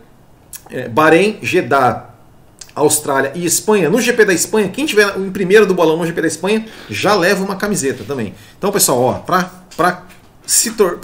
[0.71, 2.12] é, Bahrein, Jeddah,
[2.75, 3.91] Austrália e Espanha.
[3.91, 7.15] No GP da Espanha, quem tiver em primeiro do bolão no GP da Espanha já
[7.15, 8.35] leva uma camiseta também.
[8.59, 10.03] Então, pessoal, ó, para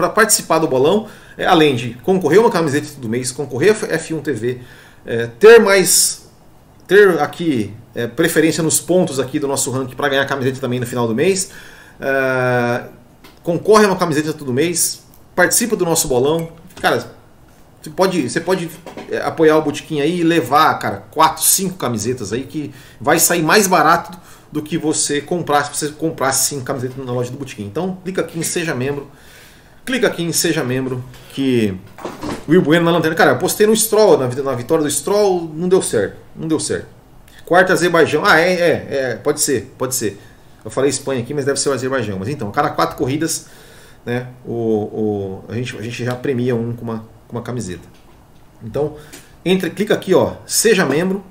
[0.08, 1.06] participar do bolão,
[1.36, 4.60] é, além de concorrer uma camiseta todo mês, concorrer a F1 TV,
[5.06, 6.28] é, ter mais
[6.86, 10.86] ter aqui é, preferência nos pontos aqui do nosso ranking para ganhar camiseta também no
[10.86, 11.50] final do mês.
[12.00, 12.84] É,
[13.42, 15.02] concorre a uma camiseta todo mês,
[15.34, 16.48] participa do nosso bolão.
[16.80, 17.17] Cara,
[17.80, 18.70] você pode, você pode
[19.10, 23.42] é, apoiar o Botequim aí e levar, cara, quatro, cinco camisetas aí que vai sair
[23.42, 24.18] mais barato
[24.50, 27.64] do que você comprar se você comprasse cinco camisetas na loja do Botequim.
[27.64, 29.08] Então, clica aqui em Seja Membro.
[29.86, 31.02] Clica aqui em Seja Membro
[31.32, 31.74] que
[32.48, 33.16] Will Bueno na lanterna.
[33.16, 36.16] Cara, eu postei no Stroll, na, na vitória do Stroll, não deu certo.
[36.34, 36.86] Não deu certo.
[37.46, 38.24] Quarto Azerbaijão.
[38.24, 40.20] Ah, é, é, é, pode ser, pode ser.
[40.64, 42.18] Eu falei Espanha aqui, mas deve ser o Azerbaijão.
[42.18, 43.46] Mas então, cada quatro corridas,
[44.04, 47.86] né, o, o, a, gente, a gente já premia um com uma com uma camiseta.
[48.62, 48.96] Então,
[49.44, 51.22] entre, clica aqui, ó, seja membro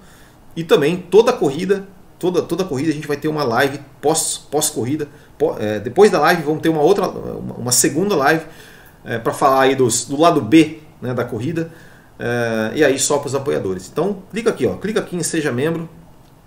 [0.55, 1.87] e também toda corrida,
[2.17, 5.07] toda toda corrida a gente vai ter uma live pós pós corrida.
[5.37, 8.45] Pós, é, depois da live vamos ter uma outra, uma, uma segunda live
[9.03, 11.71] é, para falar aí dos, do lado B né, da corrida.
[12.19, 13.89] É, e aí só para os apoiadores.
[13.91, 15.89] Então clica aqui, ó, clica aqui em seja membro,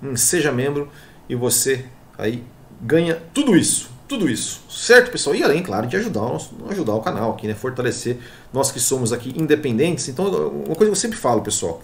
[0.02, 0.88] em seja membro
[1.28, 1.84] e você
[2.16, 2.42] aí
[2.80, 5.36] ganha tudo isso tudo isso, certo, pessoal?
[5.36, 6.36] E além, claro, de ajudar,
[6.68, 7.54] ajudar o canal aqui, né?
[7.54, 8.18] Fortalecer
[8.52, 10.08] nós que somos aqui independentes.
[10.08, 11.80] Então, uma coisa que eu sempre falo, pessoal,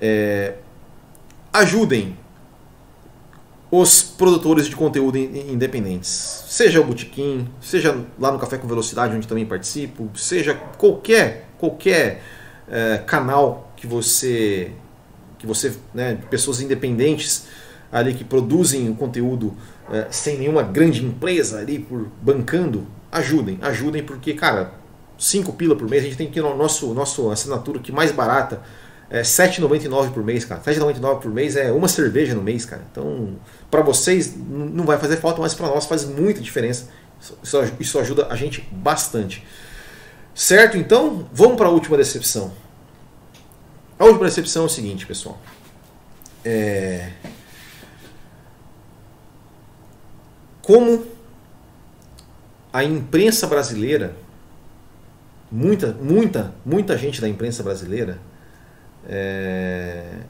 [0.00, 0.54] é,
[1.52, 2.16] ajudem
[3.70, 6.08] os produtores de conteúdo independentes.
[6.48, 12.22] Seja o Botequim, seja lá no Café com Velocidade, onde também participo, seja qualquer, qualquer
[12.66, 14.72] é, canal que você,
[15.38, 17.44] que você, né, pessoas independentes
[17.90, 19.54] ali que produzem o conteúdo
[19.92, 24.72] é, sem nenhuma grande empresa ali por bancando, ajudem, ajudem, porque, cara,
[25.18, 28.62] 5 pila por mês, a gente tem que no nosso, nosso assinatura que mais barata
[29.10, 30.60] é 7,99 por mês, cara.
[30.62, 32.82] 7,99 por mês é uma cerveja no mês, cara.
[32.90, 33.36] Então,
[33.70, 36.88] para vocês não vai fazer falta, mas para nós faz muita diferença.
[37.20, 37.38] Isso,
[37.78, 39.46] isso ajuda a gente bastante.
[40.34, 40.78] Certo?
[40.78, 42.52] Então, vamos para a última decepção.
[43.98, 45.38] A última decepção é o seguinte, pessoal.
[46.42, 47.10] É,
[50.62, 51.04] como
[52.72, 54.16] a imprensa brasileira,
[55.50, 58.18] muita, muita, muita gente da imprensa brasileira
[59.06, 60.20] é,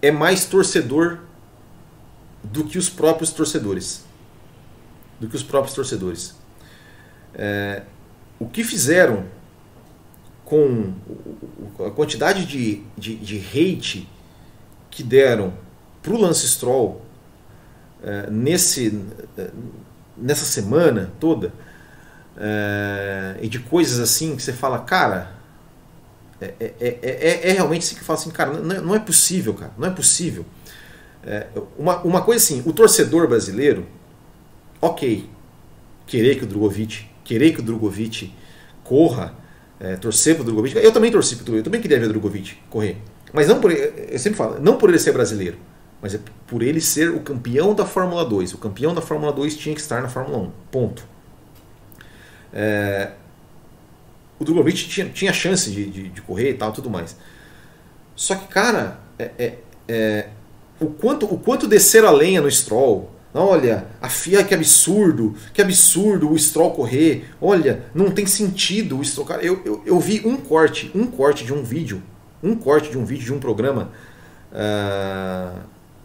[0.00, 1.18] é mais torcedor
[2.44, 4.04] do que os próprios torcedores.
[5.18, 6.34] Do que os próprios torcedores.
[7.34, 7.82] É,
[8.38, 9.24] o que fizeram
[10.44, 10.92] com
[11.78, 14.08] a quantidade de, de, de hate
[14.90, 15.54] que deram
[16.02, 17.00] para o Lance Stroll
[18.30, 19.00] nesse,
[19.38, 19.50] é,
[20.16, 21.52] nessa semana toda,
[22.36, 25.32] é, e de coisas assim que você fala, cara,
[26.40, 29.86] é, é, é, é realmente assim que fala assim, cara, não, é possível, cara, não
[29.86, 30.44] é possível.
[31.78, 33.86] uma, uma coisa assim, o torcedor brasileiro,
[34.80, 35.28] ok,
[36.06, 38.34] querer que o Drogovic, querer que o Drogovic
[38.82, 39.34] corra,
[39.78, 40.76] é, torcer pro Drogovic.
[40.76, 42.96] Eu também torci pro Drogovic, eu também queria ver o Drogovic correr.
[43.32, 45.56] Mas não por eu sempre falo, não por ele ser brasileiro,
[46.02, 48.54] mas é por ele ser o campeão da Fórmula 2.
[48.54, 50.50] O campeão da Fórmula 2 tinha que estar na Fórmula 1.
[50.70, 51.06] Ponto.
[52.52, 53.12] É,
[54.38, 57.16] o Drogovic tinha, tinha chance de, de, de, correr e tal, tudo mais.
[58.16, 60.28] Só que, cara, é, é, é,
[60.80, 65.62] o, quanto, o quanto descer a lenha no Stroll, Olha, a FIA que absurdo, que
[65.62, 67.30] absurdo o Stroll correr.
[67.40, 69.26] Olha, não tem sentido o Stroll.
[69.26, 72.02] Cara, eu, eu, eu vi um corte, um corte de um vídeo,
[72.42, 73.90] um corte de um vídeo de um programa
[74.52, 75.60] uh,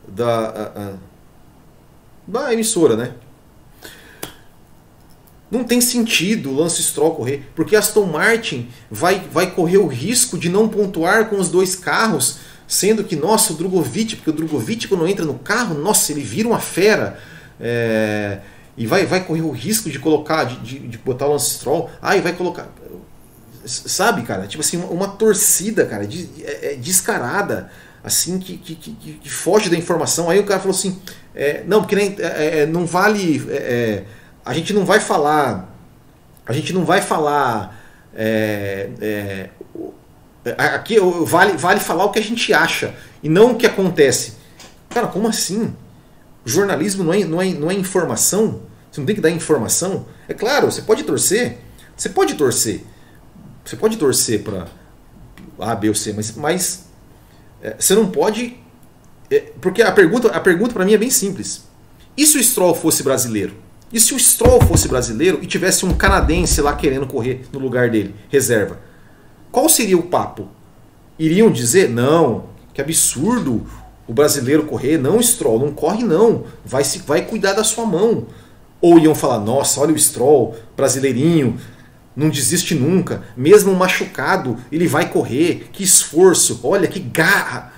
[0.08, 0.93] da,
[2.28, 3.14] da emissora, né?
[5.49, 10.38] Não tem sentido o Lance Stroll correr, porque Aston Martin vai, vai correr o risco
[10.38, 14.88] de não pontuar com os dois carros Sendo que, nossa, o Drogovic, porque o Drogovic
[14.89, 17.18] quando entra no carro, nossa, ele vira uma fera.
[17.60, 18.39] É,
[18.76, 21.89] e vai, vai correr o risco de colocar, de, de, de botar o Lance Stroll.
[22.01, 22.68] Ah, e vai colocar.
[23.66, 24.47] Sabe, cara?
[24.47, 27.72] Tipo assim, uma, uma torcida, cara, de, é, é, descarada,
[28.08, 30.30] assim, que, que, que, que, foge da informação.
[30.30, 30.99] Aí o cara falou assim:
[31.36, 33.41] é, não, porque nem, é, é, não vale.
[34.45, 35.74] a gente não vai falar.
[36.45, 37.78] A gente não vai falar.
[40.58, 44.34] Aqui vale, vale falar o que a gente acha e não o que acontece.
[44.89, 45.76] Cara, como assim?
[46.47, 48.62] jornalismo não é, não, é, não é informação?
[48.89, 50.05] Você não tem que dar informação?
[50.28, 51.58] É claro, você pode torcer.
[51.95, 52.84] Você pode torcer.
[53.66, 54.68] Você pode torcer para
[55.60, 56.86] A, B ou C, mas, mas
[57.62, 58.58] é, você não pode.
[59.30, 61.64] É, porque a pergunta, a pergunta para mim é bem simples.
[62.16, 63.53] E se o Stroll fosse brasileiro?
[63.91, 67.89] E se o Stroll fosse brasileiro e tivesse um canadense lá querendo correr no lugar
[67.89, 68.80] dele, reserva?
[69.51, 70.49] Qual seria o papo?
[71.18, 73.66] Iriam dizer, não, que absurdo
[74.08, 78.28] o brasileiro correr, não Stroll, não corre não, vai se vai cuidar da sua mão.
[78.80, 81.58] Ou iam falar, nossa, olha o Stroll, brasileirinho,
[82.18, 87.72] não desiste nunca, mesmo machucado, ele vai correr, que esforço, olha que garra.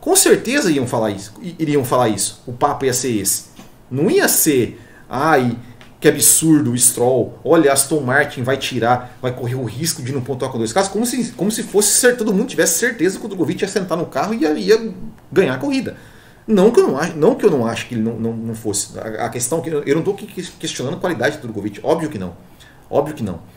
[0.00, 2.42] Com certeza iam falar isso, iriam falar isso.
[2.44, 3.44] O papo ia ser esse.
[3.88, 5.56] Não ia ser, ai,
[6.00, 10.20] que absurdo o Stroll, olha, Aston Martin vai tirar, vai correr o risco de não
[10.20, 13.28] pontuar com dois carros, como se, como se fosse todo mundo tivesse certeza que o
[13.28, 14.92] Drogovic ia sentar no carro e ia, ia
[15.30, 15.96] ganhar a corrida.
[16.46, 18.54] Não que eu não acho, não que eu não acho que ele não, não, não
[18.56, 18.98] fosse.
[18.98, 20.14] A, a questão que eu não estou
[20.58, 22.36] questionando a qualidade do Drogovic, óbvio que não.
[22.90, 23.53] Óbvio que não.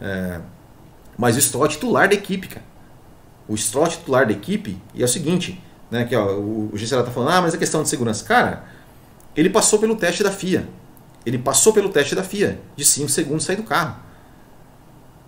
[0.00, 0.40] É,
[1.16, 2.64] mas o Stroll é titular da equipe, cara.
[3.48, 6.76] O Stroll é titular da equipe, e é o seguinte, né, que ó, o, o
[6.76, 8.24] está falando, ah, mas é questão de segurança.
[8.24, 8.64] Cara,
[9.36, 10.68] ele passou pelo teste da FIA.
[11.24, 13.96] Ele passou pelo teste da FIA, de 5 segundos sair do carro.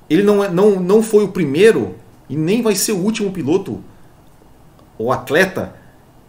[0.09, 1.97] Ele não, é, não, não foi o primeiro
[2.29, 3.83] e nem vai ser o último piloto
[4.97, 5.75] ou atleta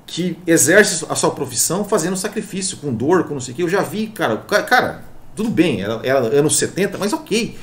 [0.05, 3.63] que exerce a sua profissão fazendo sacrifício, com dor, com não sei o que.
[3.63, 5.03] Eu já vi, cara, cara,
[5.35, 7.57] tudo bem, era, era anos 70, mas ok.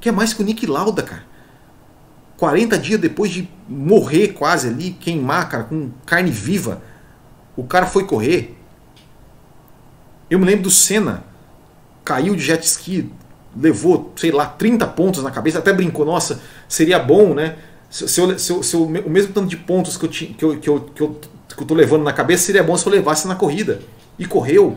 [0.00, 1.28] Que é mais que o Nick Lauda, cara.
[2.36, 6.80] 40 dias depois de morrer quase ali, queimar, cara, com carne viva,
[7.56, 8.56] o cara foi correr.
[10.30, 11.24] Eu me lembro do Senna,
[12.04, 13.10] caiu de jet ski,
[13.56, 17.56] levou, sei lá, 30 pontos na cabeça, até brincou, nossa, seria bom, né?
[17.90, 20.80] Se, se, se, se o mesmo tanto de pontos que eu, que, eu, que, eu,
[20.80, 21.20] que, eu,
[21.56, 23.80] que eu tô levando na cabeça, seria bom se eu levasse na corrida.
[24.18, 24.76] E correu.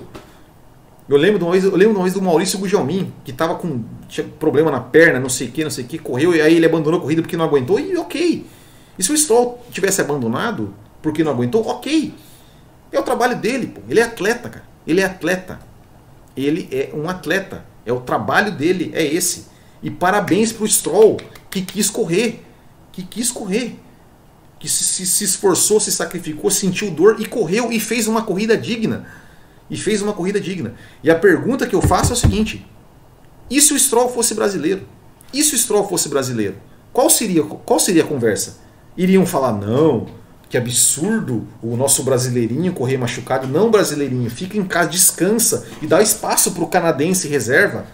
[1.10, 3.56] Eu lembro de uma vez, eu lembro de uma vez do Maurício Gugelmin, que tava
[3.56, 6.42] com tinha problema na perna, não sei o que, não sei o que, correu e
[6.42, 8.46] aí ele abandonou a corrida porque não aguentou, e ok.
[8.98, 12.14] E se o Stroll tivesse abandonado porque não aguentou, ok.
[12.92, 13.82] É o trabalho dele, pô.
[13.90, 14.66] Ele é atleta, cara.
[14.86, 15.72] Ele é atleta
[16.36, 17.66] ele é um atleta.
[17.86, 19.48] É o trabalho dele, é esse.
[19.82, 21.18] E parabéns para o Stroll,
[21.50, 22.44] que quis correr.
[22.92, 23.80] Que quis correr.
[24.60, 28.56] Que se, se, se, esforçou, se sacrificou, sentiu dor e correu e fez uma corrida
[28.56, 29.08] digna.
[29.72, 30.76] E fez uma corrida digna.
[31.02, 32.68] E a pergunta que eu faço é o seguinte:
[33.50, 34.86] e se o Stroll fosse brasileiro?
[35.34, 36.56] E se o Stroll fosse brasileiro?
[36.92, 38.60] Qual seria, qual seria a conversa?
[38.98, 40.08] Iriam falar, não,
[40.50, 43.48] que absurdo o nosso brasileirinho correr machucado.
[43.48, 47.86] Não, brasileirinho, fica em casa, descansa e dá espaço para o canadense reserva.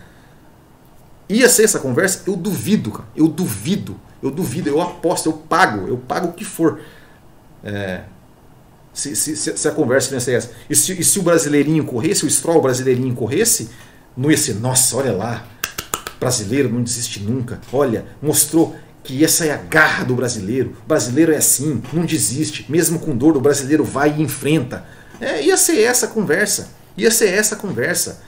[1.29, 2.23] Ia ser essa conversa?
[2.25, 3.07] Eu duvido, cara.
[3.15, 3.99] Eu duvido.
[4.23, 4.69] Eu duvido.
[4.69, 5.87] Eu aposto, eu pago.
[5.87, 6.79] Eu pago o que for.
[7.63, 8.01] É...
[8.97, 10.49] Se, se, se a conversa não essa.
[10.67, 13.69] E se, e se o brasileirinho corresse, o Stroll brasileirinho corresse,
[14.17, 15.47] não ia ser, nossa, olha lá,
[16.19, 17.61] brasileiro não desiste nunca.
[17.71, 20.75] Olha, mostrou que essa é a garra do brasileiro.
[20.83, 22.65] O brasileiro é assim, não desiste.
[22.67, 24.83] Mesmo com dor, o brasileiro vai e enfrenta.
[25.21, 26.69] É, ia ser essa conversa.
[26.97, 28.23] Ia ser essa conversa.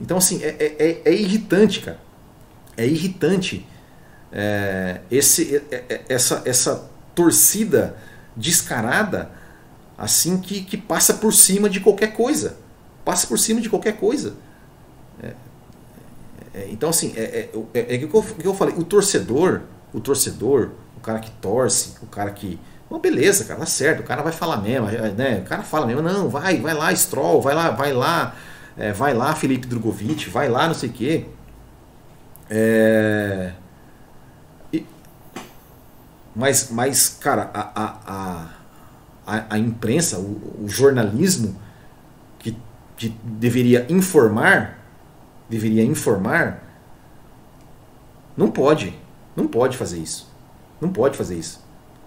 [0.00, 2.00] Então, assim, é, é, é, é irritante, cara.
[2.76, 3.64] É irritante
[4.32, 7.96] é, esse, é, essa, essa torcida
[8.36, 9.37] descarada
[9.98, 12.56] assim que, que passa por cima de qualquer coisa.
[13.04, 14.34] Passa por cima de qualquer coisa.
[15.20, 15.32] É,
[16.54, 20.70] é, então, assim, é, é, é, é o que eu falei, o torcedor, o torcedor,
[20.96, 22.58] o cara que torce, o cara que.
[22.88, 25.42] Bom, beleza, cara, tá certo, o cara vai falar mesmo, né?
[25.44, 28.34] O cara fala mesmo, não, vai, vai lá, Stroll, vai lá, vai lá,
[28.78, 31.26] é, vai lá, Felipe Drogovic, vai lá, não sei o quê.
[32.48, 33.52] É,
[34.72, 34.86] e,
[36.34, 38.46] mas, mas, cara, a, a, a,
[39.50, 41.60] a imprensa, o, o jornalismo
[42.38, 42.56] que,
[42.96, 44.78] que deveria informar
[45.48, 46.62] deveria informar,
[48.36, 48.96] não pode.
[49.34, 50.30] Não pode fazer isso.
[50.80, 51.60] Não pode fazer isso.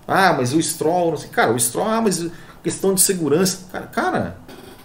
[0.07, 1.29] Ah, mas o Stroll, não sei.
[1.29, 2.29] Cara, o Stroll, ah, mas
[2.63, 3.67] questão de segurança.
[3.71, 4.37] Cara, cara,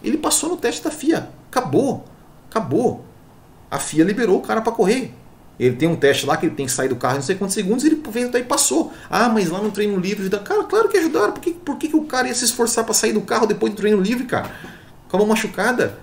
[0.03, 1.28] ele passou no teste da FIA.
[1.51, 2.05] Acabou.
[2.49, 3.05] Acabou.
[3.70, 5.14] A FIA liberou o cara para correr.
[5.59, 7.55] Ele tem um teste lá que ele tem que sair do carro não sei quantos
[7.55, 8.93] segundos e ele veio daí passou.
[9.09, 10.45] Ah, mas lá no treino livre ajudaram.
[10.45, 11.33] Cara, claro que ajudaram.
[11.33, 13.73] Por que, por que, que o cara ia se esforçar para sair do carro depois
[13.73, 14.51] do treino livre, cara?
[15.09, 15.99] Com a mão machucada?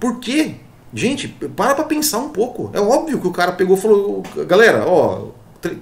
[0.00, 0.56] Por quê?
[0.92, 2.70] Gente, para pra pensar um pouco.
[2.72, 5.28] É óbvio que o cara pegou e falou: galera, ó,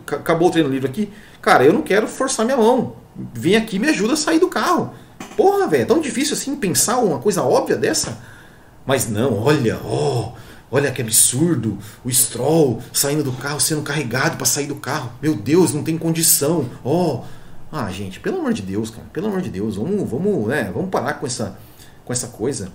[0.07, 1.11] acabou o treino livre aqui.
[1.41, 2.97] Cara, eu não quero forçar minha mão.
[3.35, 4.93] Vem aqui e me ajuda a sair do carro.
[5.37, 8.19] Porra, velho, é tão difícil assim pensar uma coisa óbvia dessa?
[8.85, 10.33] Mas não, olha, ó,
[10.73, 11.79] olha que absurdo.
[12.03, 15.13] O Stroll saindo do carro, sendo carregado para sair do carro.
[15.21, 16.69] Meu Deus, não tem condição.
[16.83, 17.25] Ó.
[17.71, 20.91] Ah, gente, pelo amor de Deus, cara, pelo amor de Deus, vamos, vamos, né, vamos
[20.91, 21.59] parar com essa,
[22.05, 22.71] com essa coisa.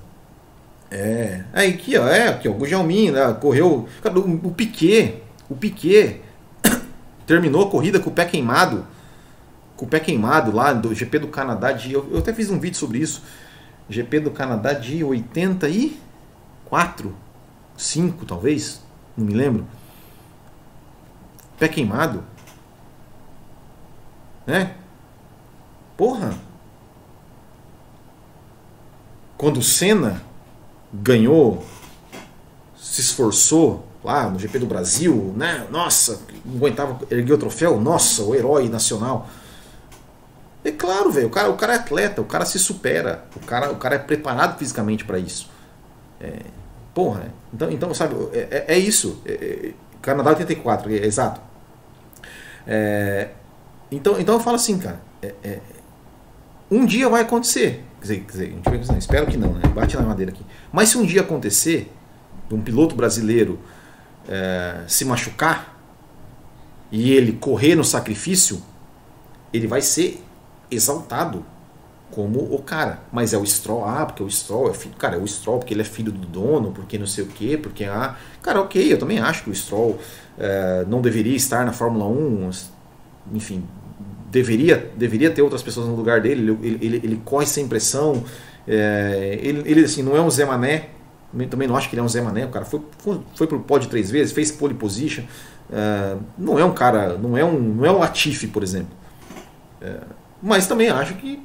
[0.90, 1.44] É.
[1.54, 3.88] Aí aqui, ó, é, aqui, ó, o Gujalmin, né, correu.
[4.02, 6.22] Cara, o, o Piquet, o Piquet
[7.28, 8.88] terminou a corrida com o pé queimado.
[9.76, 11.94] Com o pé queimado lá do GP do Canadá de.
[11.94, 13.22] Eu, eu até fiz um vídeo sobre isso.
[13.88, 17.16] GP do Canadá de 84,
[17.78, 18.82] 5 talvez,
[19.16, 19.66] não me lembro.
[21.60, 22.24] Pé queimado.
[24.46, 24.76] Né?
[25.96, 26.34] Porra!
[29.38, 30.24] Quando o Senna
[30.92, 31.64] ganhou,
[32.76, 35.68] se esforçou lá no GP do Brasil, né?
[35.70, 39.30] Nossa, não aguentava erguer o troféu, nossa, o herói nacional.
[40.64, 43.72] É claro, velho, o cara, o cara é atleta, o cara se supera, o cara,
[43.72, 45.50] o cara é preparado fisicamente para isso.
[46.20, 46.42] É,
[46.98, 47.32] porra, né?
[47.54, 49.22] então, então, sabe, é, é, é isso.
[49.24, 51.40] É, é Canadá 84, é, exato.
[52.66, 53.30] É,
[53.92, 55.00] então, então eu falo assim, cara,
[56.72, 57.84] um dia vai acontecer.
[58.00, 59.62] Quer dizer, quer dizer, vai, espero que não, né?
[59.76, 60.44] Bate na madeira aqui.
[60.72, 61.94] Mas se um dia acontecer,
[62.52, 63.60] um piloto brasileiro
[64.88, 65.78] se machucar
[66.92, 68.60] e ele correr no sacrifício,
[69.54, 70.24] ele vai ser
[70.72, 71.46] exaltado
[72.18, 73.02] como o cara.
[73.12, 74.96] Mas é o Stroll, ah, porque o Stroll é filho.
[74.98, 77.60] Cara, é o Stroll porque ele é filho do dono, porque não sei o quê,
[77.62, 78.16] porque ah.
[78.42, 80.00] Cara, ok, eu também acho que o Stroll
[80.40, 82.50] é, não deveria estar na Fórmula 1,
[83.34, 83.64] enfim,
[84.32, 88.24] deveria, deveria ter outras pessoas no lugar dele, ele, ele, ele corre sem pressão,
[88.68, 90.90] é, ele, ele assim, não é um Zé Mané,
[91.52, 93.60] também não acho que ele é um Zé Mané, o cara foi, foi, foi pro
[93.60, 95.24] pódio três vezes, fez pole position,
[95.72, 98.96] é, não é um cara, não é um, não é um Latifi, por exemplo.
[100.42, 101.42] Mas também acho que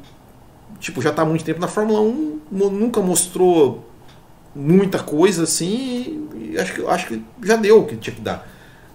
[0.83, 3.89] tipo, já está há muito tempo na Fórmula 1, nunca mostrou
[4.55, 8.47] muita coisa assim, e acho que, acho que já deu o que tinha que dar.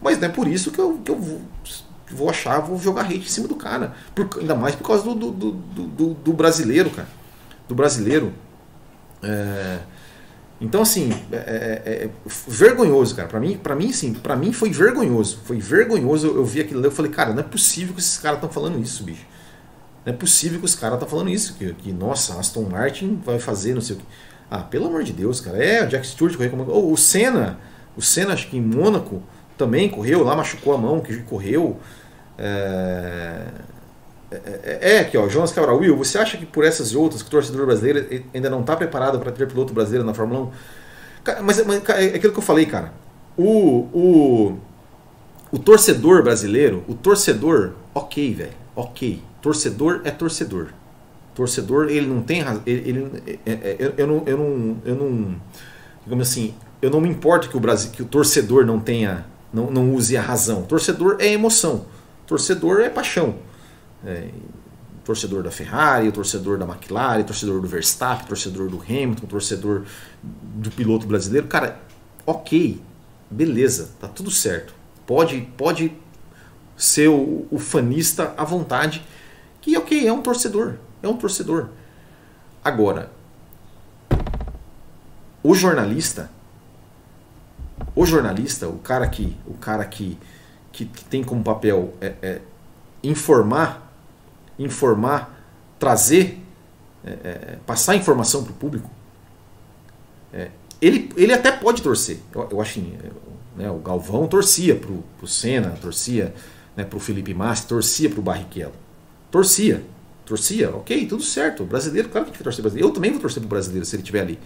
[0.01, 1.41] Mas não é por isso que eu, que eu
[2.11, 3.95] vou achar, vou jogar hate em cima do cara.
[4.13, 7.07] Por, ainda mais por causa do, do, do, do, do brasileiro, cara.
[7.69, 8.33] Do brasileiro.
[9.23, 9.79] É,
[10.59, 12.09] então, assim, é, é, é,
[12.47, 13.29] vergonhoso, cara.
[13.29, 15.39] Pra mim, pra mim, sim, pra mim foi vergonhoso.
[15.45, 16.27] Foi vergonhoso.
[16.27, 18.77] Eu, eu vi aquilo eu falei, cara, não é possível que esses caras estão falando
[18.79, 19.25] isso, bicho.
[20.07, 21.53] Não é possível que os caras estão falando isso.
[21.55, 24.05] Que, que, nossa, Aston Martin vai fazer, não sei o que.
[24.49, 25.61] Ah, pelo amor de Deus, cara.
[25.61, 26.65] É, o Jack Stewart correu como.
[26.71, 27.59] Oh, o Senna.
[27.97, 29.21] O Senna, acho que em Mônaco
[29.57, 31.77] também correu lá, machucou a mão, que correu.
[32.37, 33.47] É,
[34.31, 37.21] é, é, é aqui, ó, Jonas Cabral, Will, você acha que por essas e outras
[37.21, 40.51] que o torcedor brasileiro ainda não está preparado para ter piloto brasileiro na Fórmula
[41.25, 41.43] 1?
[41.43, 42.93] Mas, mas é aquilo que eu falei, cara.
[43.35, 44.57] O, o,
[45.51, 49.21] o torcedor brasileiro, o torcedor, ok, velho, ok.
[49.41, 50.67] Torcedor é torcedor.
[51.35, 52.63] Torcedor, ele não tem razão.
[52.65, 55.41] Ele, ele, é, é, eu, eu, não, eu, não, eu não.
[56.03, 59.71] Digamos assim, eu não me importo que o, Brasil, que o torcedor não tenha não,
[59.71, 60.63] não use a razão.
[60.63, 61.85] Torcedor é emoção.
[62.25, 63.35] Torcedor é paixão.
[64.05, 64.29] É,
[65.03, 69.83] torcedor da Ferrari, torcedor da McLaren, torcedor do Verstappen, torcedor do Hamilton, torcedor
[70.21, 71.47] do piloto brasileiro.
[71.47, 71.79] Cara,
[72.25, 72.81] ok,
[73.31, 74.73] beleza, tá tudo certo.
[75.05, 75.93] Pode, pode
[76.75, 79.03] ser o, o fanista à vontade,
[79.71, 81.69] que ok, é um torcedor, é um torcedor.
[82.63, 83.11] Agora,
[85.43, 86.29] o jornalista,
[87.95, 90.17] o jornalista, o cara que, o cara que,
[90.71, 92.41] que, que tem como papel é, é
[93.03, 93.87] informar
[94.59, 95.39] informar,
[95.77, 96.41] trazer,
[97.05, 98.89] é, é, passar informação para o público,
[100.33, 100.49] é,
[100.81, 102.19] ele, ele até pode torcer.
[102.33, 102.97] Eu, eu acho que
[103.55, 106.33] né, o Galvão torcia para o Senna, torcia
[106.75, 108.73] né, para o Felipe Massi, torcia para o Barrichello.
[109.37, 109.83] Torcia,
[110.25, 111.63] torcia, ok, tudo certo.
[111.63, 112.89] Brasileiro, claro que a gente vai torcer brasileiro.
[112.89, 114.39] Eu também vou torcer para o brasileiro se ele estiver ali.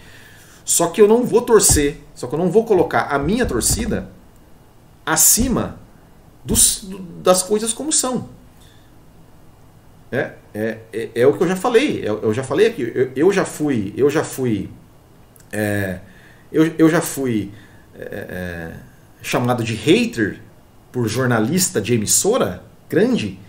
[0.66, 4.10] Só que eu não vou torcer, só que eu não vou colocar a minha torcida
[5.06, 5.80] acima
[6.44, 6.86] dos,
[7.22, 8.28] das coisas como são.
[10.10, 12.02] É, é, é, é, o que eu já falei.
[12.06, 12.82] Eu, eu já falei aqui.
[12.94, 13.94] Eu, eu, já fui.
[13.96, 14.68] Eu já fui.
[15.50, 16.00] É,
[16.52, 17.50] eu, eu já fui
[17.94, 18.72] é, é,
[19.22, 20.38] chamado de hater
[20.92, 23.40] por jornalista de emissora grande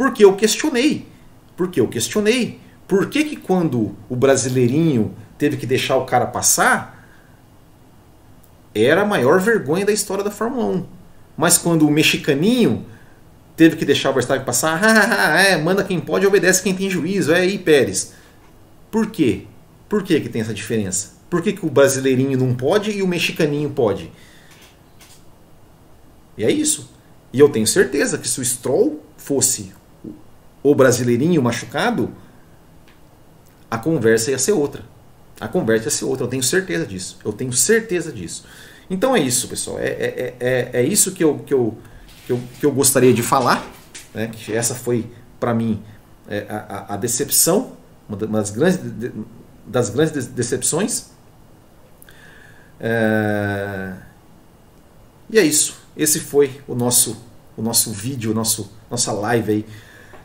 [0.00, 1.06] porque eu questionei.
[1.54, 2.58] Porque eu questionei.
[2.88, 7.06] Por que, que quando o brasileirinho teve que deixar o cara passar,
[8.74, 10.86] era a maior vergonha da história da Fórmula 1.
[11.36, 12.86] Mas quando o mexicaninho
[13.54, 14.80] teve que deixar o Verstappen passar,
[15.38, 18.14] é, manda quem pode, obedece quem tem juízo, é aí Pérez.
[18.90, 19.42] Por quê?
[19.86, 21.10] Por que, que tem essa diferença?
[21.28, 24.10] Por que, que o brasileirinho não pode e o mexicaninho pode?
[26.38, 26.90] E é isso.
[27.34, 29.78] E eu tenho certeza que se o Stroll fosse
[30.62, 32.12] o brasileirinho machucado,
[33.70, 34.82] a conversa ia ser outra.
[35.40, 37.18] A conversa ia ser outra, eu tenho certeza disso.
[37.24, 38.44] Eu tenho certeza disso.
[38.90, 39.78] Então é isso, pessoal.
[39.78, 41.78] É, é, é, é isso que eu, que eu,
[42.26, 43.64] que eu, que eu gostaria de falar.
[44.12, 44.28] Né?
[44.28, 45.82] Que essa foi, para mim,
[46.28, 47.76] é, a, a, decepção,
[48.08, 48.80] uma das grandes,
[49.66, 51.10] das grandes decepções.
[52.78, 53.94] É...
[55.30, 55.78] E é isso.
[55.96, 57.24] Esse foi o nosso,
[57.56, 59.66] o nosso vídeo, nosso, nossa live aí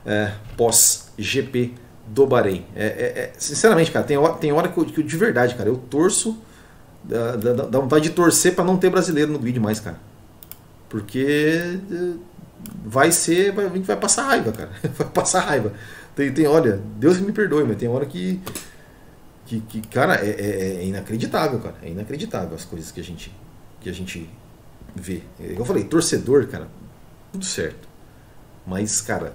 [0.06, 1.74] é, pós GP
[2.08, 2.66] do Bahrein.
[2.76, 5.56] É, é, é, sinceramente, cara, tem hora, tem hora que, eu, que eu, de verdade,
[5.56, 6.38] cara, eu torço,
[7.04, 10.00] dá, dá, dá vontade de torcer para não ter brasileiro no grid mais, cara.
[10.90, 11.26] Porque
[11.92, 12.14] eh,
[12.86, 13.52] vai ser.
[13.52, 14.70] Vai, a gente vai passar raiva, cara.
[14.96, 15.74] Vai passar raiva.
[16.16, 18.40] Tem, tem, olha, Deus me perdoe, mas tem hora que.
[19.46, 21.76] Que, que cara, é, é, é inacreditável, cara.
[21.84, 23.36] É inacreditável as coisas que a gente,
[23.82, 24.30] que a gente
[24.96, 25.22] vê.
[25.40, 26.68] Eu falei, torcedor, cara,
[27.32, 27.88] tudo certo.
[28.66, 29.34] Mas, cara,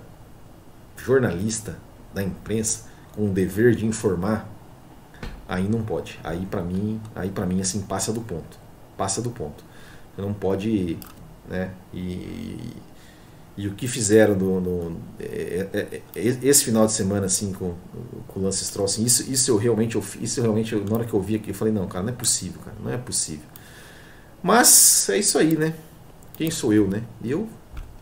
[1.04, 1.78] jornalista
[2.14, 4.48] da imprensa com o dever de informar,
[5.48, 6.18] aí não pode.
[6.22, 8.58] Aí para mim, aí para mim assim passa do ponto.
[8.96, 9.64] Passa do ponto.
[10.14, 10.98] Você não pode
[11.50, 11.72] né?
[11.92, 12.56] E,
[13.56, 17.74] e o que fizeram no, no é, é, é, esse final de semana assim com,
[18.28, 21.04] com o Lance Stroll, assim, isso, isso eu realmente, eu, isso eu realmente, na hora
[21.04, 23.44] que eu vi aqui, eu falei, não, cara, não é possível, cara, não é possível.
[24.42, 25.74] Mas é isso aí, né?
[26.34, 27.02] Quem sou eu, né?
[27.22, 27.48] Eu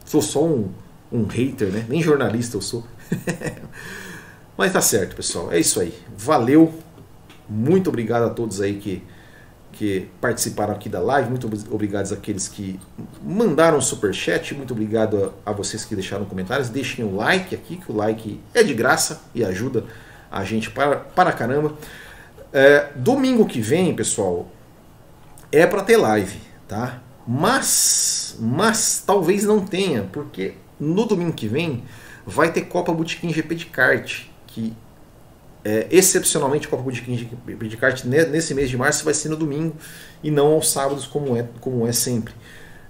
[0.04, 0.68] sou só um,
[1.10, 1.86] um hater, né?
[1.88, 2.84] Nem jornalista eu sou.
[4.56, 5.52] Mas tá certo, pessoal.
[5.52, 5.94] É isso aí.
[6.16, 6.74] Valeu.
[7.48, 9.02] Muito obrigado a todos aí que
[9.78, 12.80] que participaram aqui da live, muito obrigado àqueles que
[13.22, 17.76] mandaram super chat, muito obrigado a, a, vocês que deixaram comentários, deixem o like aqui,
[17.76, 19.84] que o like é de graça e ajuda
[20.32, 21.74] a gente para, para caramba.
[22.52, 24.50] É, domingo que vem, pessoal,
[25.52, 27.00] é para ter live, tá?
[27.24, 31.84] Mas, mas talvez não tenha, porque no domingo que vem
[32.26, 34.74] vai ter Copa Botequim GP de kart, que
[35.64, 39.74] é, excepcionalmente Copa Botequim de, de kart nesse mês de março vai ser no domingo
[40.22, 42.34] e não aos sábados como é, como é sempre.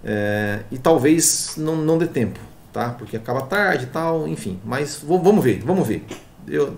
[0.04, 2.38] É, e talvez não, não dê tempo,
[2.72, 2.90] tá?
[2.90, 4.60] Porque acaba tarde e tal, enfim.
[4.64, 6.04] Mas vamos ver, vamos ver.
[6.46, 6.76] Eu,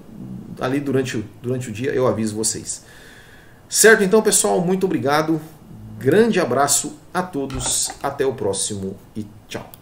[0.61, 2.85] ali durante durante o dia eu aviso vocês.
[3.69, 5.41] Certo, então, pessoal, muito obrigado.
[5.99, 7.91] Grande abraço a todos.
[8.03, 9.80] Até o próximo e tchau.